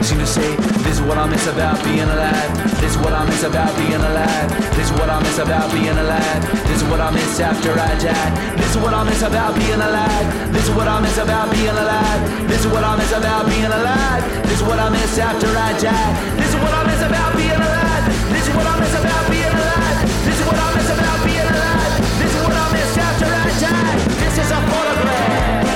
Seem 0.00 0.18
to 0.18 0.26
say, 0.26 0.56
this 0.80 0.96
is 0.98 1.02
what 1.02 1.18
I 1.18 1.28
miss 1.28 1.46
about 1.46 1.76
being 1.84 2.00
alive. 2.00 2.50
This 2.80 2.96
is 2.96 2.98
what 2.98 3.12
I 3.12 3.22
miss 3.28 3.44
about 3.44 3.76
being 3.76 4.00
alive. 4.00 4.48
This 4.74 4.90
is 4.90 4.96
what 4.98 5.10
I 5.10 5.20
miss 5.20 5.38
about 5.38 5.70
being 5.70 5.92
alive. 5.92 6.42
This 6.66 6.80
is 6.82 6.88
what 6.88 7.00
I 7.00 7.10
miss 7.12 7.38
after 7.38 7.70
I 7.76 7.94
die. 8.00 8.56
This 8.56 8.70
is 8.74 8.78
what 8.80 8.94
I 8.94 9.04
miss 9.04 9.22
about 9.22 9.54
being 9.54 9.76
alive. 9.78 10.52
This 10.52 10.64
is 10.64 10.74
what 10.74 10.88
I 10.88 11.00
miss 11.04 11.18
about 11.18 11.52
being 11.52 11.68
alive. 11.68 12.48
This 12.48 12.64
is 12.64 12.72
what 12.72 12.82
I 12.82 12.96
miss 12.96 13.12
about 13.12 13.46
being 13.46 13.68
alive. 13.68 14.24
This 14.48 14.56
is 14.56 14.64
what 14.64 14.80
I 14.80 14.88
miss 14.88 15.18
after 15.18 15.46
I 15.52 15.76
die. 15.78 16.16
This 16.40 16.48
is 16.48 16.56
what 16.58 16.72
I 16.72 16.82
miss 16.88 17.02
about 17.04 17.36
being 17.36 17.60
alive. 17.60 18.04
This 18.32 18.48
is 18.48 18.56
what 18.56 18.66
I 18.66 18.80
miss 18.80 18.94
about 18.96 19.30
being 19.30 19.52
alive. 19.52 20.00
This 20.24 20.40
is 20.40 20.46
what 20.48 20.58
I 20.58 20.74
miss 20.80 20.90
about 20.96 21.20
being 21.28 21.44
alive. 21.44 22.00
This 22.18 22.32
is 22.34 22.40
what 22.40 22.56
I 22.56 22.66
miss 22.72 22.96
after 22.96 23.28
I 23.28 23.46
die. 23.62 24.00
This 24.16 24.36
is 24.40 24.48
a 24.48 24.60
photograph. 24.64 25.68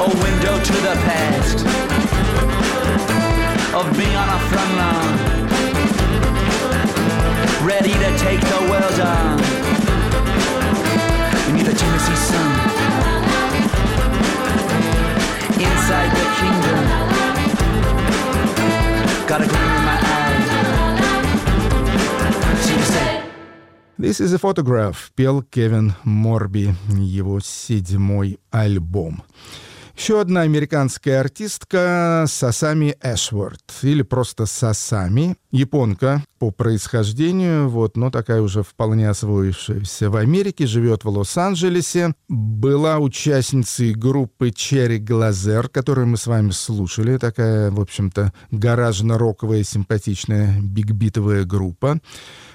A 0.00 0.08
window 0.22 0.54
to 0.62 0.74
the 0.86 0.94
past 1.02 1.61
of 3.73 3.85
me 3.97 4.15
on 4.15 4.29
a 4.29 4.39
front 4.49 4.71
lawn, 4.79 5.11
ready 7.65 7.93
to 7.93 8.09
take 8.17 8.41
the 8.41 8.61
world 8.69 8.99
on 8.99 9.37
beneath 11.45 11.65
the 11.65 11.73
Tennessee 11.73 12.15
sun, 12.15 12.51
inside 15.59 16.11
the 16.19 16.25
kingdom. 16.39 16.79
Got 19.27 19.41
a 19.41 19.45
gleam 19.45 19.61
in 19.61 19.83
my 19.83 19.97
eye. 20.01 20.37
See 22.61 22.75
you 22.75 22.83
say. 22.83 23.23
This 23.97 24.19
is 24.21 24.31
a 24.33 24.37
photograph, 24.39 25.11
пел 25.15 25.41
Кевин 25.41 25.93
Морби, 26.05 26.73
его 26.89 27.39
седьмой 27.41 28.39
альбом. 28.51 29.23
Еще 30.02 30.20
одна 30.20 30.40
американская 30.40 31.20
артистка 31.20 32.24
Сасами 32.26 32.96
Эшворд, 33.04 33.62
или 33.82 34.02
просто 34.02 34.46
Сасами, 34.46 35.36
японка 35.52 36.24
по 36.40 36.50
происхождению, 36.50 37.68
вот, 37.68 37.96
но 37.96 38.10
такая 38.10 38.42
уже 38.42 38.64
вполне 38.64 39.08
освоившаяся 39.08 40.10
в 40.10 40.16
Америке, 40.16 40.66
живет 40.66 41.04
в 41.04 41.08
Лос-Анджелесе, 41.08 42.16
была 42.28 42.98
участницей 42.98 43.92
группы 43.92 44.48
Cherry 44.48 44.98
Glazer, 44.98 45.68
которую 45.68 46.08
мы 46.08 46.16
с 46.16 46.26
вами 46.26 46.50
слушали, 46.50 47.16
такая, 47.16 47.70
в 47.70 47.80
общем-то, 47.80 48.32
гаражно-роковая, 48.50 49.62
симпатичная 49.62 50.60
бигбитовая 50.60 51.44
группа, 51.44 52.00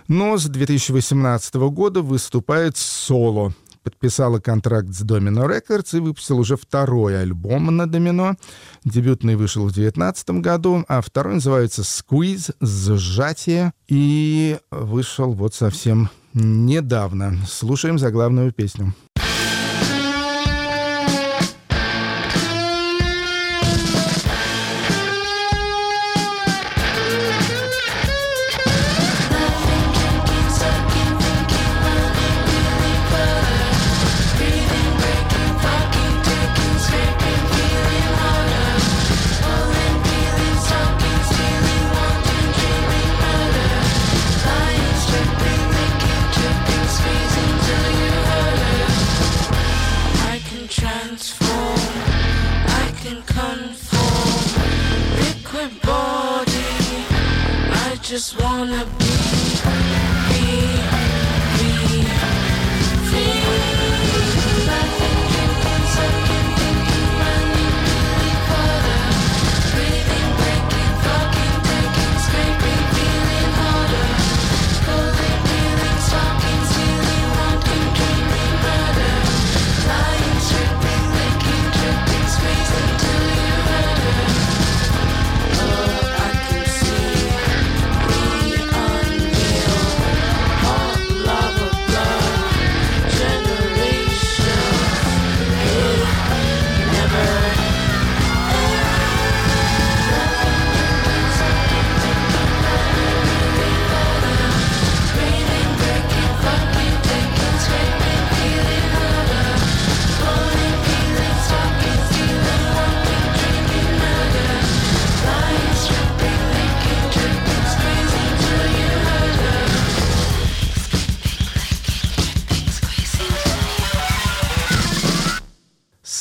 но 0.10 0.38
с 0.38 0.48
2018 0.48 1.56
года 1.56 2.02
выступает 2.02 2.76
соло 2.76 3.54
подписала 3.90 4.40
контракт 4.40 4.90
с 4.90 5.02
Domino 5.02 5.48
Records 5.48 5.96
и 5.96 6.02
выпустил 6.02 6.40
уже 6.40 6.58
второй 6.58 7.22
альбом 7.22 7.74
на 7.76 7.84
Domino. 7.84 8.36
Дебютный 8.84 9.38
вышел 9.38 9.64
в 9.64 9.72
2019 9.72 10.30
году, 10.42 10.84
а 10.90 11.00
второй 11.00 11.36
называется 11.36 11.84
«Squeeze», 11.84 12.54
«Сжатие», 12.60 13.72
и 13.88 14.58
вышел 14.72 15.32
вот 15.32 15.54
совсем 15.56 16.10
недавно. 16.34 17.38
Слушаем 17.48 17.98
заглавную 17.98 18.52
песню. 18.52 18.94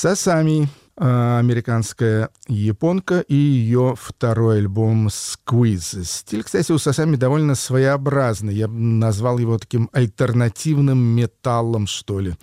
Сасами, 0.07 0.69
а, 0.97 1.41
американская 1.41 2.29
японка 2.47 3.25
и 3.27 3.35
ее 3.35 3.97
второй 4.01 4.59
альбом 4.59 5.09
«Squeeze». 5.09 6.05
Стиль, 6.05 6.45
кстати, 6.45 6.71
у 6.71 6.79
Сасами 6.79 7.17
довольно 7.17 7.57
своеобразный. 7.57 8.55
Я 8.55 8.69
бы 8.69 8.79
назвал 8.79 9.39
его 9.39 9.59
таким 9.59 9.91
альтернативным 9.93 10.97
металлом, 10.97 11.89
что 11.89 12.21
ли. 12.21 12.37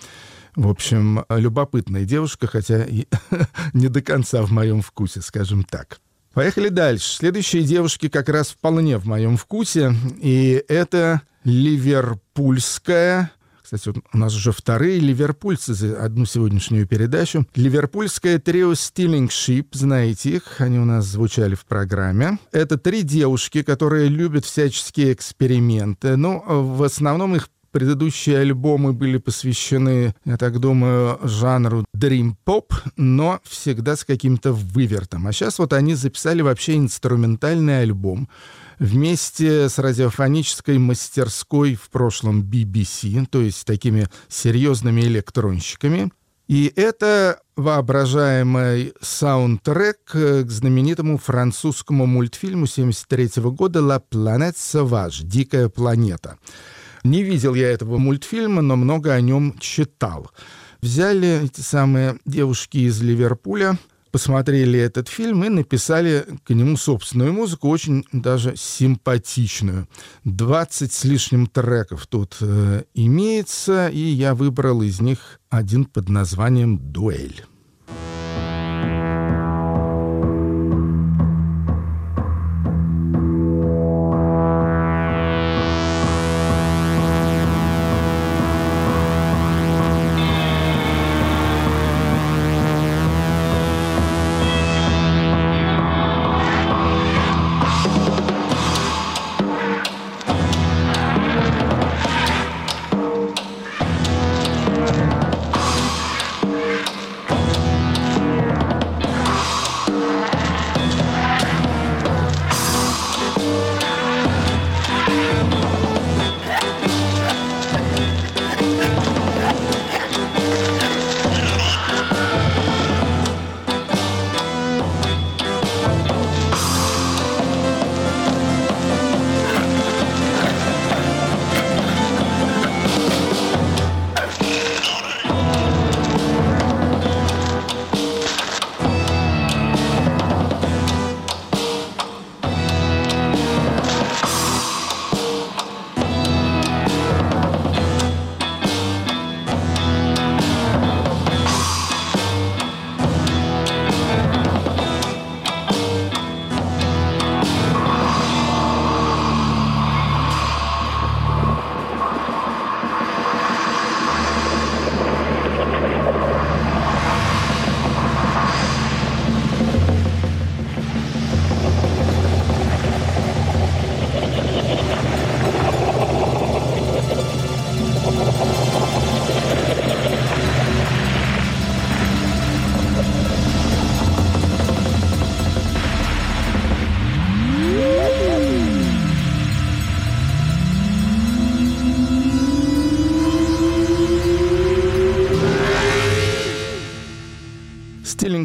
В 0.57 0.67
общем, 0.67 1.23
любопытная 1.29 2.03
девушка, 2.03 2.47
хотя 2.47 2.83
и 2.83 3.05
не 3.73 3.87
до 3.87 4.01
конца 4.01 4.41
в 4.41 4.51
моем 4.51 4.81
вкусе, 4.81 5.21
скажем 5.21 5.63
так. 5.63 6.01
Поехали 6.33 6.67
дальше. 6.67 7.15
Следующие 7.15 7.63
девушки 7.63 8.09
как 8.09 8.27
раз 8.27 8.49
вполне 8.49 8.97
в 8.97 9.05
моем 9.05 9.37
вкусе. 9.37 9.95
И 10.19 10.61
это 10.67 11.21
ливерпульская 11.45 13.31
кстати, 13.73 13.95
вот 13.95 14.05
у 14.13 14.17
нас 14.17 14.35
уже 14.35 14.51
вторые 14.51 14.99
ливерпульцы 14.99 15.73
за 15.73 15.99
одну 16.03 16.25
сегодняшнюю 16.25 16.87
передачу. 16.87 17.47
Ливерпульское 17.55 18.37
трио 18.39 18.73
Stealing 18.73 19.29
Ship, 19.29 19.65
знаете 19.71 20.31
их, 20.31 20.61
они 20.61 20.79
у 20.79 20.85
нас 20.85 21.05
звучали 21.05 21.55
в 21.55 21.65
программе. 21.65 22.37
Это 22.51 22.77
три 22.77 23.01
девушки, 23.01 23.63
которые 23.63 24.09
любят 24.09 24.45
всяческие 24.45 25.13
эксперименты. 25.13 26.15
Ну, 26.17 26.43
в 26.45 26.83
основном 26.83 27.35
их 27.35 27.49
Предыдущие 27.73 28.37
альбомы 28.37 28.93
были 28.93 29.17
посвящены, 29.17 30.13
я 30.25 30.37
так 30.37 30.59
думаю, 30.59 31.17
жанру 31.23 31.85
Dream 31.97 32.35
Pop, 32.45 32.71
но 32.97 33.39
всегда 33.45 33.95
с 33.95 34.05
каким-то 34.05 34.53
вывертом. 34.53 35.25
А 35.25 35.31
сейчас 35.33 35.57
вот 35.57 35.73
они 35.73 35.95
записали 35.95 36.43
вообще 36.43 36.77
инструментальный 36.77 37.81
альбом 37.81 38.29
вместе 38.77 39.69
с 39.69 39.79
радиофонической 39.79 40.77
мастерской 40.77 41.73
в 41.73 41.89
прошлом 41.89 42.43
BBC, 42.43 43.25
то 43.25 43.41
есть 43.41 43.65
такими 43.65 44.07
серьезными 44.27 45.01
электронщиками. 45.01 46.11
И 46.47 46.71
это 46.75 47.39
воображаемый 47.55 48.93
саундтрек 49.01 49.97
к 50.05 50.45
знаменитому 50.47 51.17
французскому 51.17 52.05
мультфильму 52.05 52.67
73 52.67 53.41
года 53.45 53.79
«La 53.79 53.99
Planète 53.99 54.57
Sauvage»— 54.57 55.21
«Дикая 55.23 55.69
планета». 55.69 56.37
Не 57.03 57.23
видел 57.23 57.53
я 57.53 57.69
этого 57.69 57.97
мультфильма, 57.97 58.61
но 58.61 58.75
много 58.75 59.13
о 59.13 59.21
нем 59.21 59.57
читал. 59.59 60.31
Взяли 60.81 61.45
эти 61.45 61.61
самые 61.61 62.17
девушки 62.25 62.77
из 62.77 63.01
Ливерпуля, 63.01 63.77
посмотрели 64.11 64.79
этот 64.79 65.09
фильм 65.09 65.43
и 65.43 65.49
написали 65.49 66.25
к 66.43 66.51
нему 66.51 66.77
собственную 66.77 67.33
музыку, 67.33 67.67
очень 67.67 68.05
даже 68.11 68.55
симпатичную. 68.55 69.87
20 70.23 70.93
с 70.93 71.03
лишним 71.03 71.47
треков 71.47 72.05
тут 72.07 72.37
э, 72.41 72.83
имеется, 72.93 73.87
и 73.89 73.99
я 73.99 74.35
выбрал 74.35 74.81
из 74.81 75.01
них 75.01 75.39
один 75.49 75.85
под 75.85 76.09
названием 76.09 76.77
«Дуэль». 76.77 77.43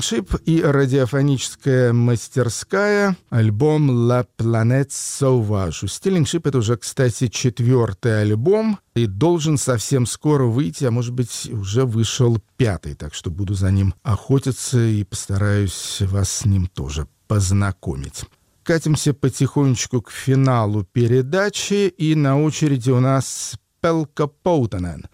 Stealing 0.08 0.24
Ship 0.24 0.42
и 0.46 0.62
радиофоническая 0.62 1.92
мастерская, 1.92 3.16
альбом 3.30 4.08
La 4.10 4.26
Planète 4.38 4.90
Sauvage. 4.90 5.84
У 5.84 5.86
Stealing 5.86 6.24
Ship 6.24 6.40
это 6.44 6.58
уже, 6.58 6.76
кстати, 6.76 7.28
четвертый 7.28 8.22
альбом 8.22 8.78
и 8.94 9.06
должен 9.06 9.58
совсем 9.58 10.06
скоро 10.06 10.44
выйти, 10.44 10.84
а 10.84 10.90
может 10.90 11.12
быть 11.12 11.50
уже 11.52 11.84
вышел 11.84 12.38
пятый, 12.56 12.94
так 12.94 13.14
что 13.14 13.30
буду 13.30 13.54
за 13.54 13.70
ним 13.70 13.94
охотиться 14.02 14.78
и 14.78 15.04
постараюсь 15.04 15.98
вас 16.00 16.30
с 16.30 16.44
ним 16.44 16.66
тоже 16.66 17.06
познакомить. 17.26 18.24
катимся 18.62 19.12
потихонечку 19.14 20.02
к 20.02 20.10
финалу 20.10 20.84
передачи, 20.84 21.88
и 21.88 22.14
на 22.14 22.40
очереди 22.40 22.90
у 22.90 23.00
нас 23.00 23.56
Пелка 23.80 24.26
Поутанен. 24.26 25.06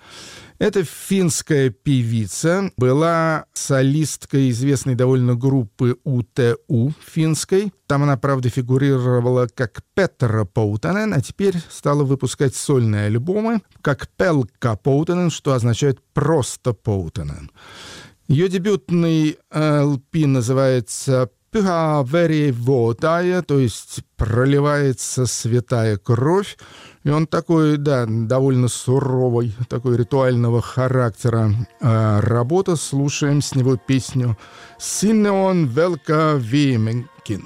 Это 0.58 0.84
финская 0.84 1.70
певица, 1.70 2.70
была 2.76 3.46
солисткой 3.54 4.50
известной 4.50 4.94
довольно 4.94 5.34
группы 5.34 5.96
УТУ 6.04 6.94
финской. 7.04 7.72
Там 7.88 8.04
она, 8.04 8.16
правда, 8.16 8.48
фигурировала 8.50 9.48
как 9.52 9.82
Петра 9.94 10.44
Поутанен, 10.44 11.12
а 11.12 11.20
теперь 11.20 11.56
стала 11.70 12.04
выпускать 12.04 12.54
сольные 12.54 13.06
альбомы 13.06 13.62
как 13.82 14.08
Пелка 14.16 14.76
Поутанен, 14.76 15.30
что 15.30 15.54
означает 15.54 15.98
«просто 16.12 16.72
Поутанен». 16.72 17.50
Ее 18.28 18.48
дебютный 18.48 19.36
LP 19.52 20.26
называется 20.26 21.30
«Pyha 21.52 22.02
veri 22.04 22.50
vodaja», 22.52 23.42
то 23.42 23.58
есть 23.58 24.00
«проливается 24.16 25.26
святая 25.26 25.98
кровь». 25.98 26.56
И 27.04 27.10
он 27.10 27.26
такой, 27.26 27.76
да, 27.76 28.06
довольно 28.08 28.68
суровый, 28.68 29.54
такой 29.68 29.96
ритуального 29.98 30.62
характера 30.62 31.50
э, 31.80 32.20
работа. 32.20 32.76
Слушаем 32.76 33.42
с 33.42 33.54
него 33.54 33.76
песню 33.76 34.38
«Синеон 34.78 35.66
Велка 35.66 36.34
Вименкин». 36.38 37.44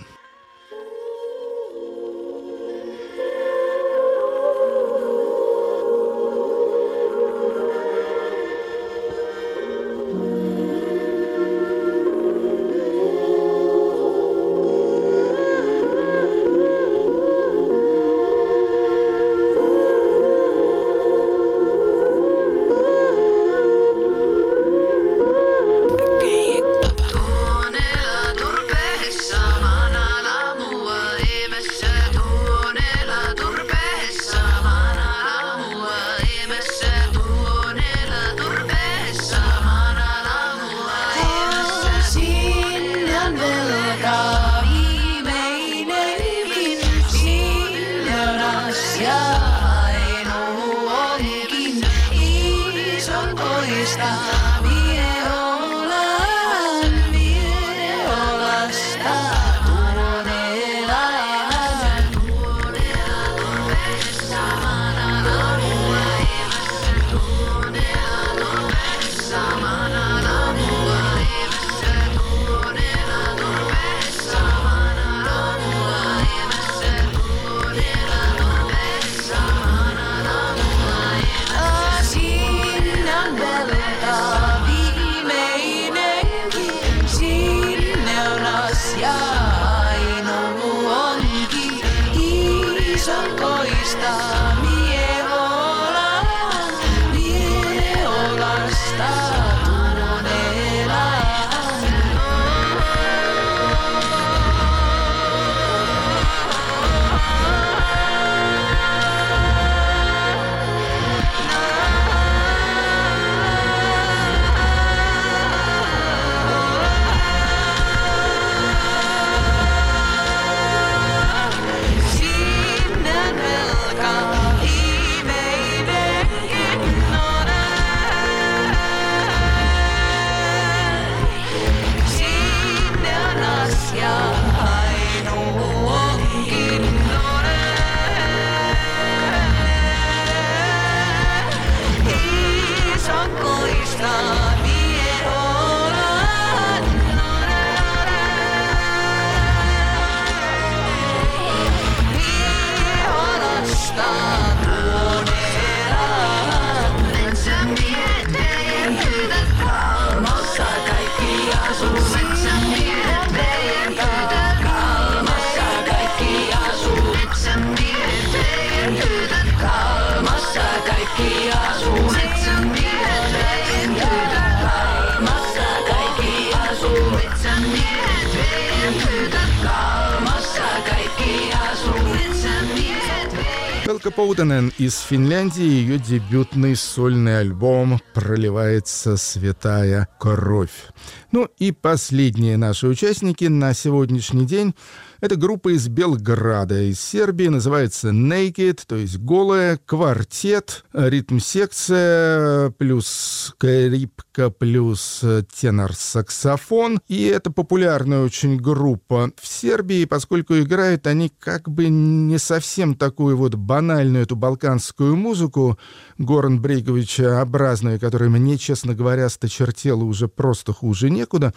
Пелка 184.09 184.11
Поутанен 184.11 184.73
из 184.79 185.01
Финляндии, 185.01 185.63
ее 185.63 185.99
дебютный 185.99 186.77
сольный 186.77 187.41
альбом 187.41 188.01
«Проливается 188.15 189.17
святая 189.17 190.09
кровь». 190.19 190.87
Ну 191.31 191.49
и 191.59 191.73
последние 191.73 192.57
наши 192.57 192.87
участники 192.87 193.45
на 193.45 193.75
сегодняшний 193.75 194.47
день– 194.47 194.75
это 195.21 195.37
группа 195.37 195.75
из 195.75 195.89
Белграда, 195.89 196.83
из 196.83 197.01
Сербии, 197.01 197.47
называется 197.47 198.11
Naked, 198.11 198.81
то 198.87 198.97
есть 198.97 199.19
голая, 199.19 199.79
квартет, 199.85 200.85
ритм-секция, 200.93 202.71
плюс 202.71 203.07
скрипка, 203.49 204.51
плюс 204.51 205.25
тенор-саксофон. 205.61 207.01
И 207.09 207.25
это 207.25 207.51
популярная 207.51 208.23
очень 208.23 208.57
группа 208.57 209.33
в 209.37 209.47
Сербии, 209.47 210.05
поскольку 210.05 210.59
играют 210.59 211.07
они 211.07 211.33
как 211.39 211.69
бы 211.69 211.89
не 211.89 212.39
совсем 212.39 212.95
такую 212.95 213.37
вот 213.37 213.55
банальную 213.55 214.23
эту 214.25 214.37
балканскую 214.37 215.17
музыку 215.17 215.79
Горан 216.19 216.61
Брейковича 216.61 217.41
образную, 217.41 217.99
которая 217.99 218.29
мне, 218.29 218.59
честно 218.59 218.95
говоря, 218.95 219.29
сточертела 219.29 220.05
уже 220.05 220.29
просто 220.29 220.73
хуже 220.73 221.11
некуда, 221.11 221.55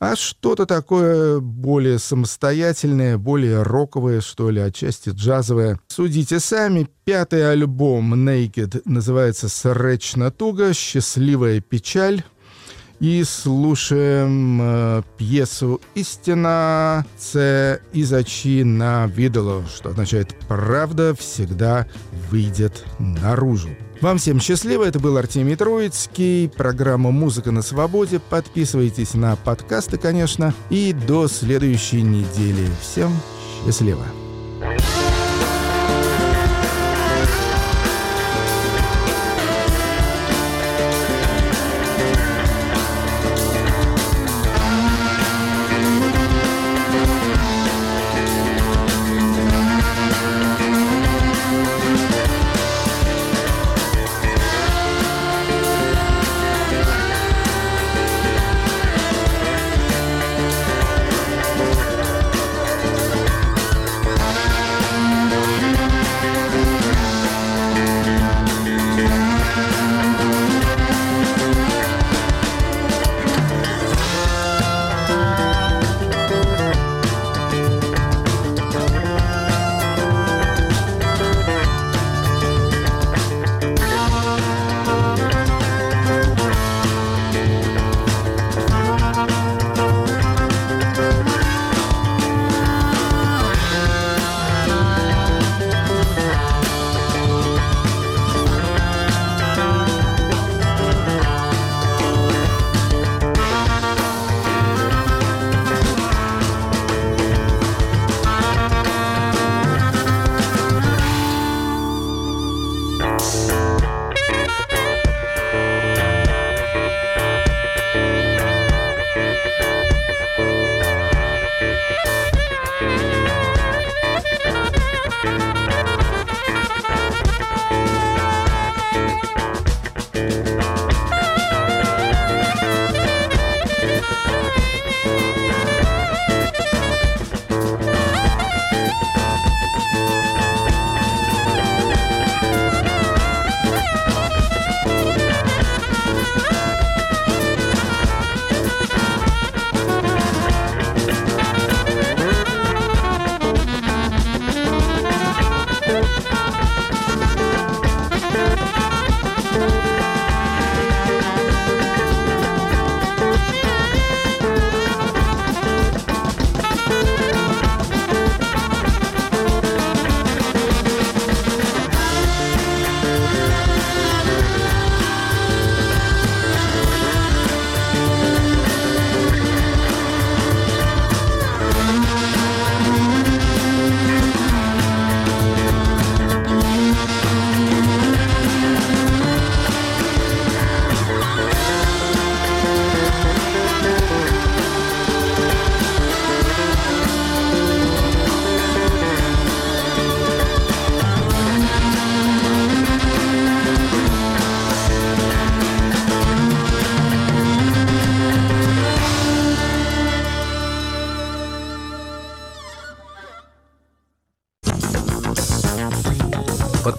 а 0.00 0.16
что-то 0.16 0.64
такое 0.64 1.40
более 1.40 1.98
самостоятельное, 1.98 3.18
более 3.18 3.62
роковое, 3.62 4.22
что 4.22 4.48
ли, 4.48 4.58
отчасти 4.58 5.10
джазовое. 5.10 5.78
Судите 5.88 6.40
сами. 6.40 6.88
Пятый 7.04 7.50
альбом 7.50 8.14
Naked 8.14 8.80
называется 8.86 9.48
«Сречно 9.48 10.30
туго. 10.30 10.72
Счастливая 10.72 11.60
печаль». 11.60 12.24
И 12.98 13.24
слушаем 13.24 14.60
э, 14.60 15.02
пьесу 15.16 15.80
«Истина 15.94 17.04
це 17.16 17.80
изачи 17.94 18.62
на 18.62 19.06
видело», 19.06 19.64
что 19.74 19.90
означает 19.90 20.34
«правда 20.48 21.14
всегда 21.14 21.86
выйдет 22.30 22.84
наружу». 22.98 23.70
Вам 24.00 24.18
всем 24.18 24.40
счастливо. 24.40 24.84
Это 24.84 24.98
был 24.98 25.16
Артемий 25.16 25.56
Троицкий. 25.56 26.48
Программа 26.48 27.10
«Музыка 27.10 27.50
на 27.50 27.62
свободе». 27.62 28.18
Подписывайтесь 28.18 29.14
на 29.14 29.36
подкасты, 29.36 29.98
конечно. 29.98 30.54
И 30.70 30.92
до 30.92 31.28
следующей 31.28 32.02
недели. 32.02 32.66
Всем 32.80 33.12
Счастливо. 33.66 34.06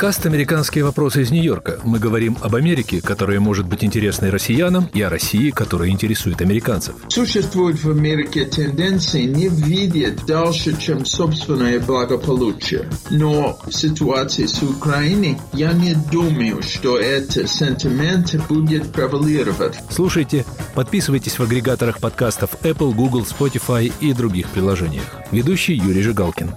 Подкаст 0.01 0.25
«Американские 0.25 0.83
вопросы» 0.83 1.21
из 1.21 1.29
Нью-Йорка. 1.29 1.79
Мы 1.83 1.99
говорим 1.99 2.35
об 2.41 2.55
Америке, 2.55 3.01
которая 3.01 3.39
может 3.39 3.67
быть 3.67 3.83
интересной 3.83 4.31
россиянам, 4.31 4.89
и 4.95 5.01
о 5.03 5.11
России, 5.11 5.51
которая 5.51 5.89
интересует 5.89 6.41
американцев. 6.41 6.95
Существует 7.07 7.83
в 7.83 7.91
Америке 7.91 8.45
тенденции 8.45 9.25
не 9.25 9.47
видеть 9.47 10.25
дальше, 10.25 10.75
чем 10.75 11.05
собственное 11.05 11.79
благополучие. 11.79 12.89
Но 13.11 13.59
в 13.63 13.71
ситуации 13.71 14.47
с 14.47 14.63
Украиной 14.63 15.37
я 15.53 15.71
не 15.71 15.93
думаю, 16.11 16.63
что 16.63 16.97
этот 16.97 17.47
сентимент 17.47 18.33
будет 18.49 18.91
превалировать. 18.91 19.77
Слушайте, 19.91 20.45
подписывайтесь 20.73 21.37
в 21.37 21.43
агрегаторах 21.43 21.99
подкастов 21.99 22.55
Apple, 22.63 22.95
Google, 22.95 23.21
Spotify 23.21 23.93
и 23.99 24.13
других 24.13 24.47
приложениях. 24.47 25.05
Ведущий 25.29 25.75
Юрий 25.75 26.01
Жигалкин. 26.01 26.55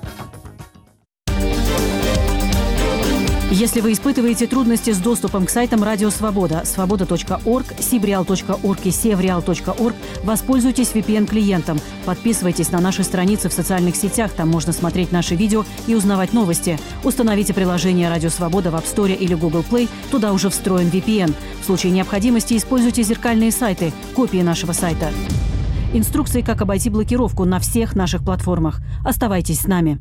Если 3.51 3.81
вы 3.81 3.93
испытываете 3.93 4.47
трудности 4.47 4.91
с 4.91 4.99
доступом 4.99 5.47
к 5.47 5.51
сайтам 5.51 5.85
Радио 5.85 6.11
Свобода, 6.11 6.63
свобода.орг, 6.65 7.67
сибреал.орг 7.79 8.87
и 8.87 8.91
севреал.орг, 8.91 9.95
воспользуйтесь 10.25 10.93
VPN-клиентом. 10.93 11.79
Подписывайтесь 12.05 12.73
на 12.73 12.81
наши 12.81 13.05
страницы 13.05 13.49
в 13.49 13.53
социальных 13.53 13.97
сетях, 13.97 14.33
там 14.33 14.49
можно 14.49 14.73
смотреть 14.73 15.13
наши 15.13 15.37
видео 15.37 15.65
и 15.87 15.95
узнавать 15.95 16.33
новости. 16.33 16.81
Установите 17.05 17.55
приложение 17.55 18.09
Радио 18.09 18.31
Свобода 18.31 18.71
в 18.71 18.75
App 18.75 18.87
Store 18.93 19.15
или 19.15 19.35
Google 19.35 19.65
Play, 19.69 19.89
туда 20.11 20.33
уже 20.33 20.51
встроен 20.51 20.89
VPN. 20.89 21.33
В 21.61 21.65
случае 21.67 21.93
необходимости 21.93 22.57
используйте 22.57 23.03
зеркальные 23.03 23.53
сайты, 23.53 23.93
копии 24.17 24.43
нашего 24.43 24.73
сайта. 24.73 25.11
Инструкции, 25.93 26.41
как 26.41 26.63
обойти 26.63 26.91
блокировку 26.91 27.45
на 27.45 27.61
всех 27.61 27.95
наших 27.95 28.25
платформах. 28.25 28.81
Оставайтесь 29.05 29.61
с 29.61 29.67
нами. 29.67 30.01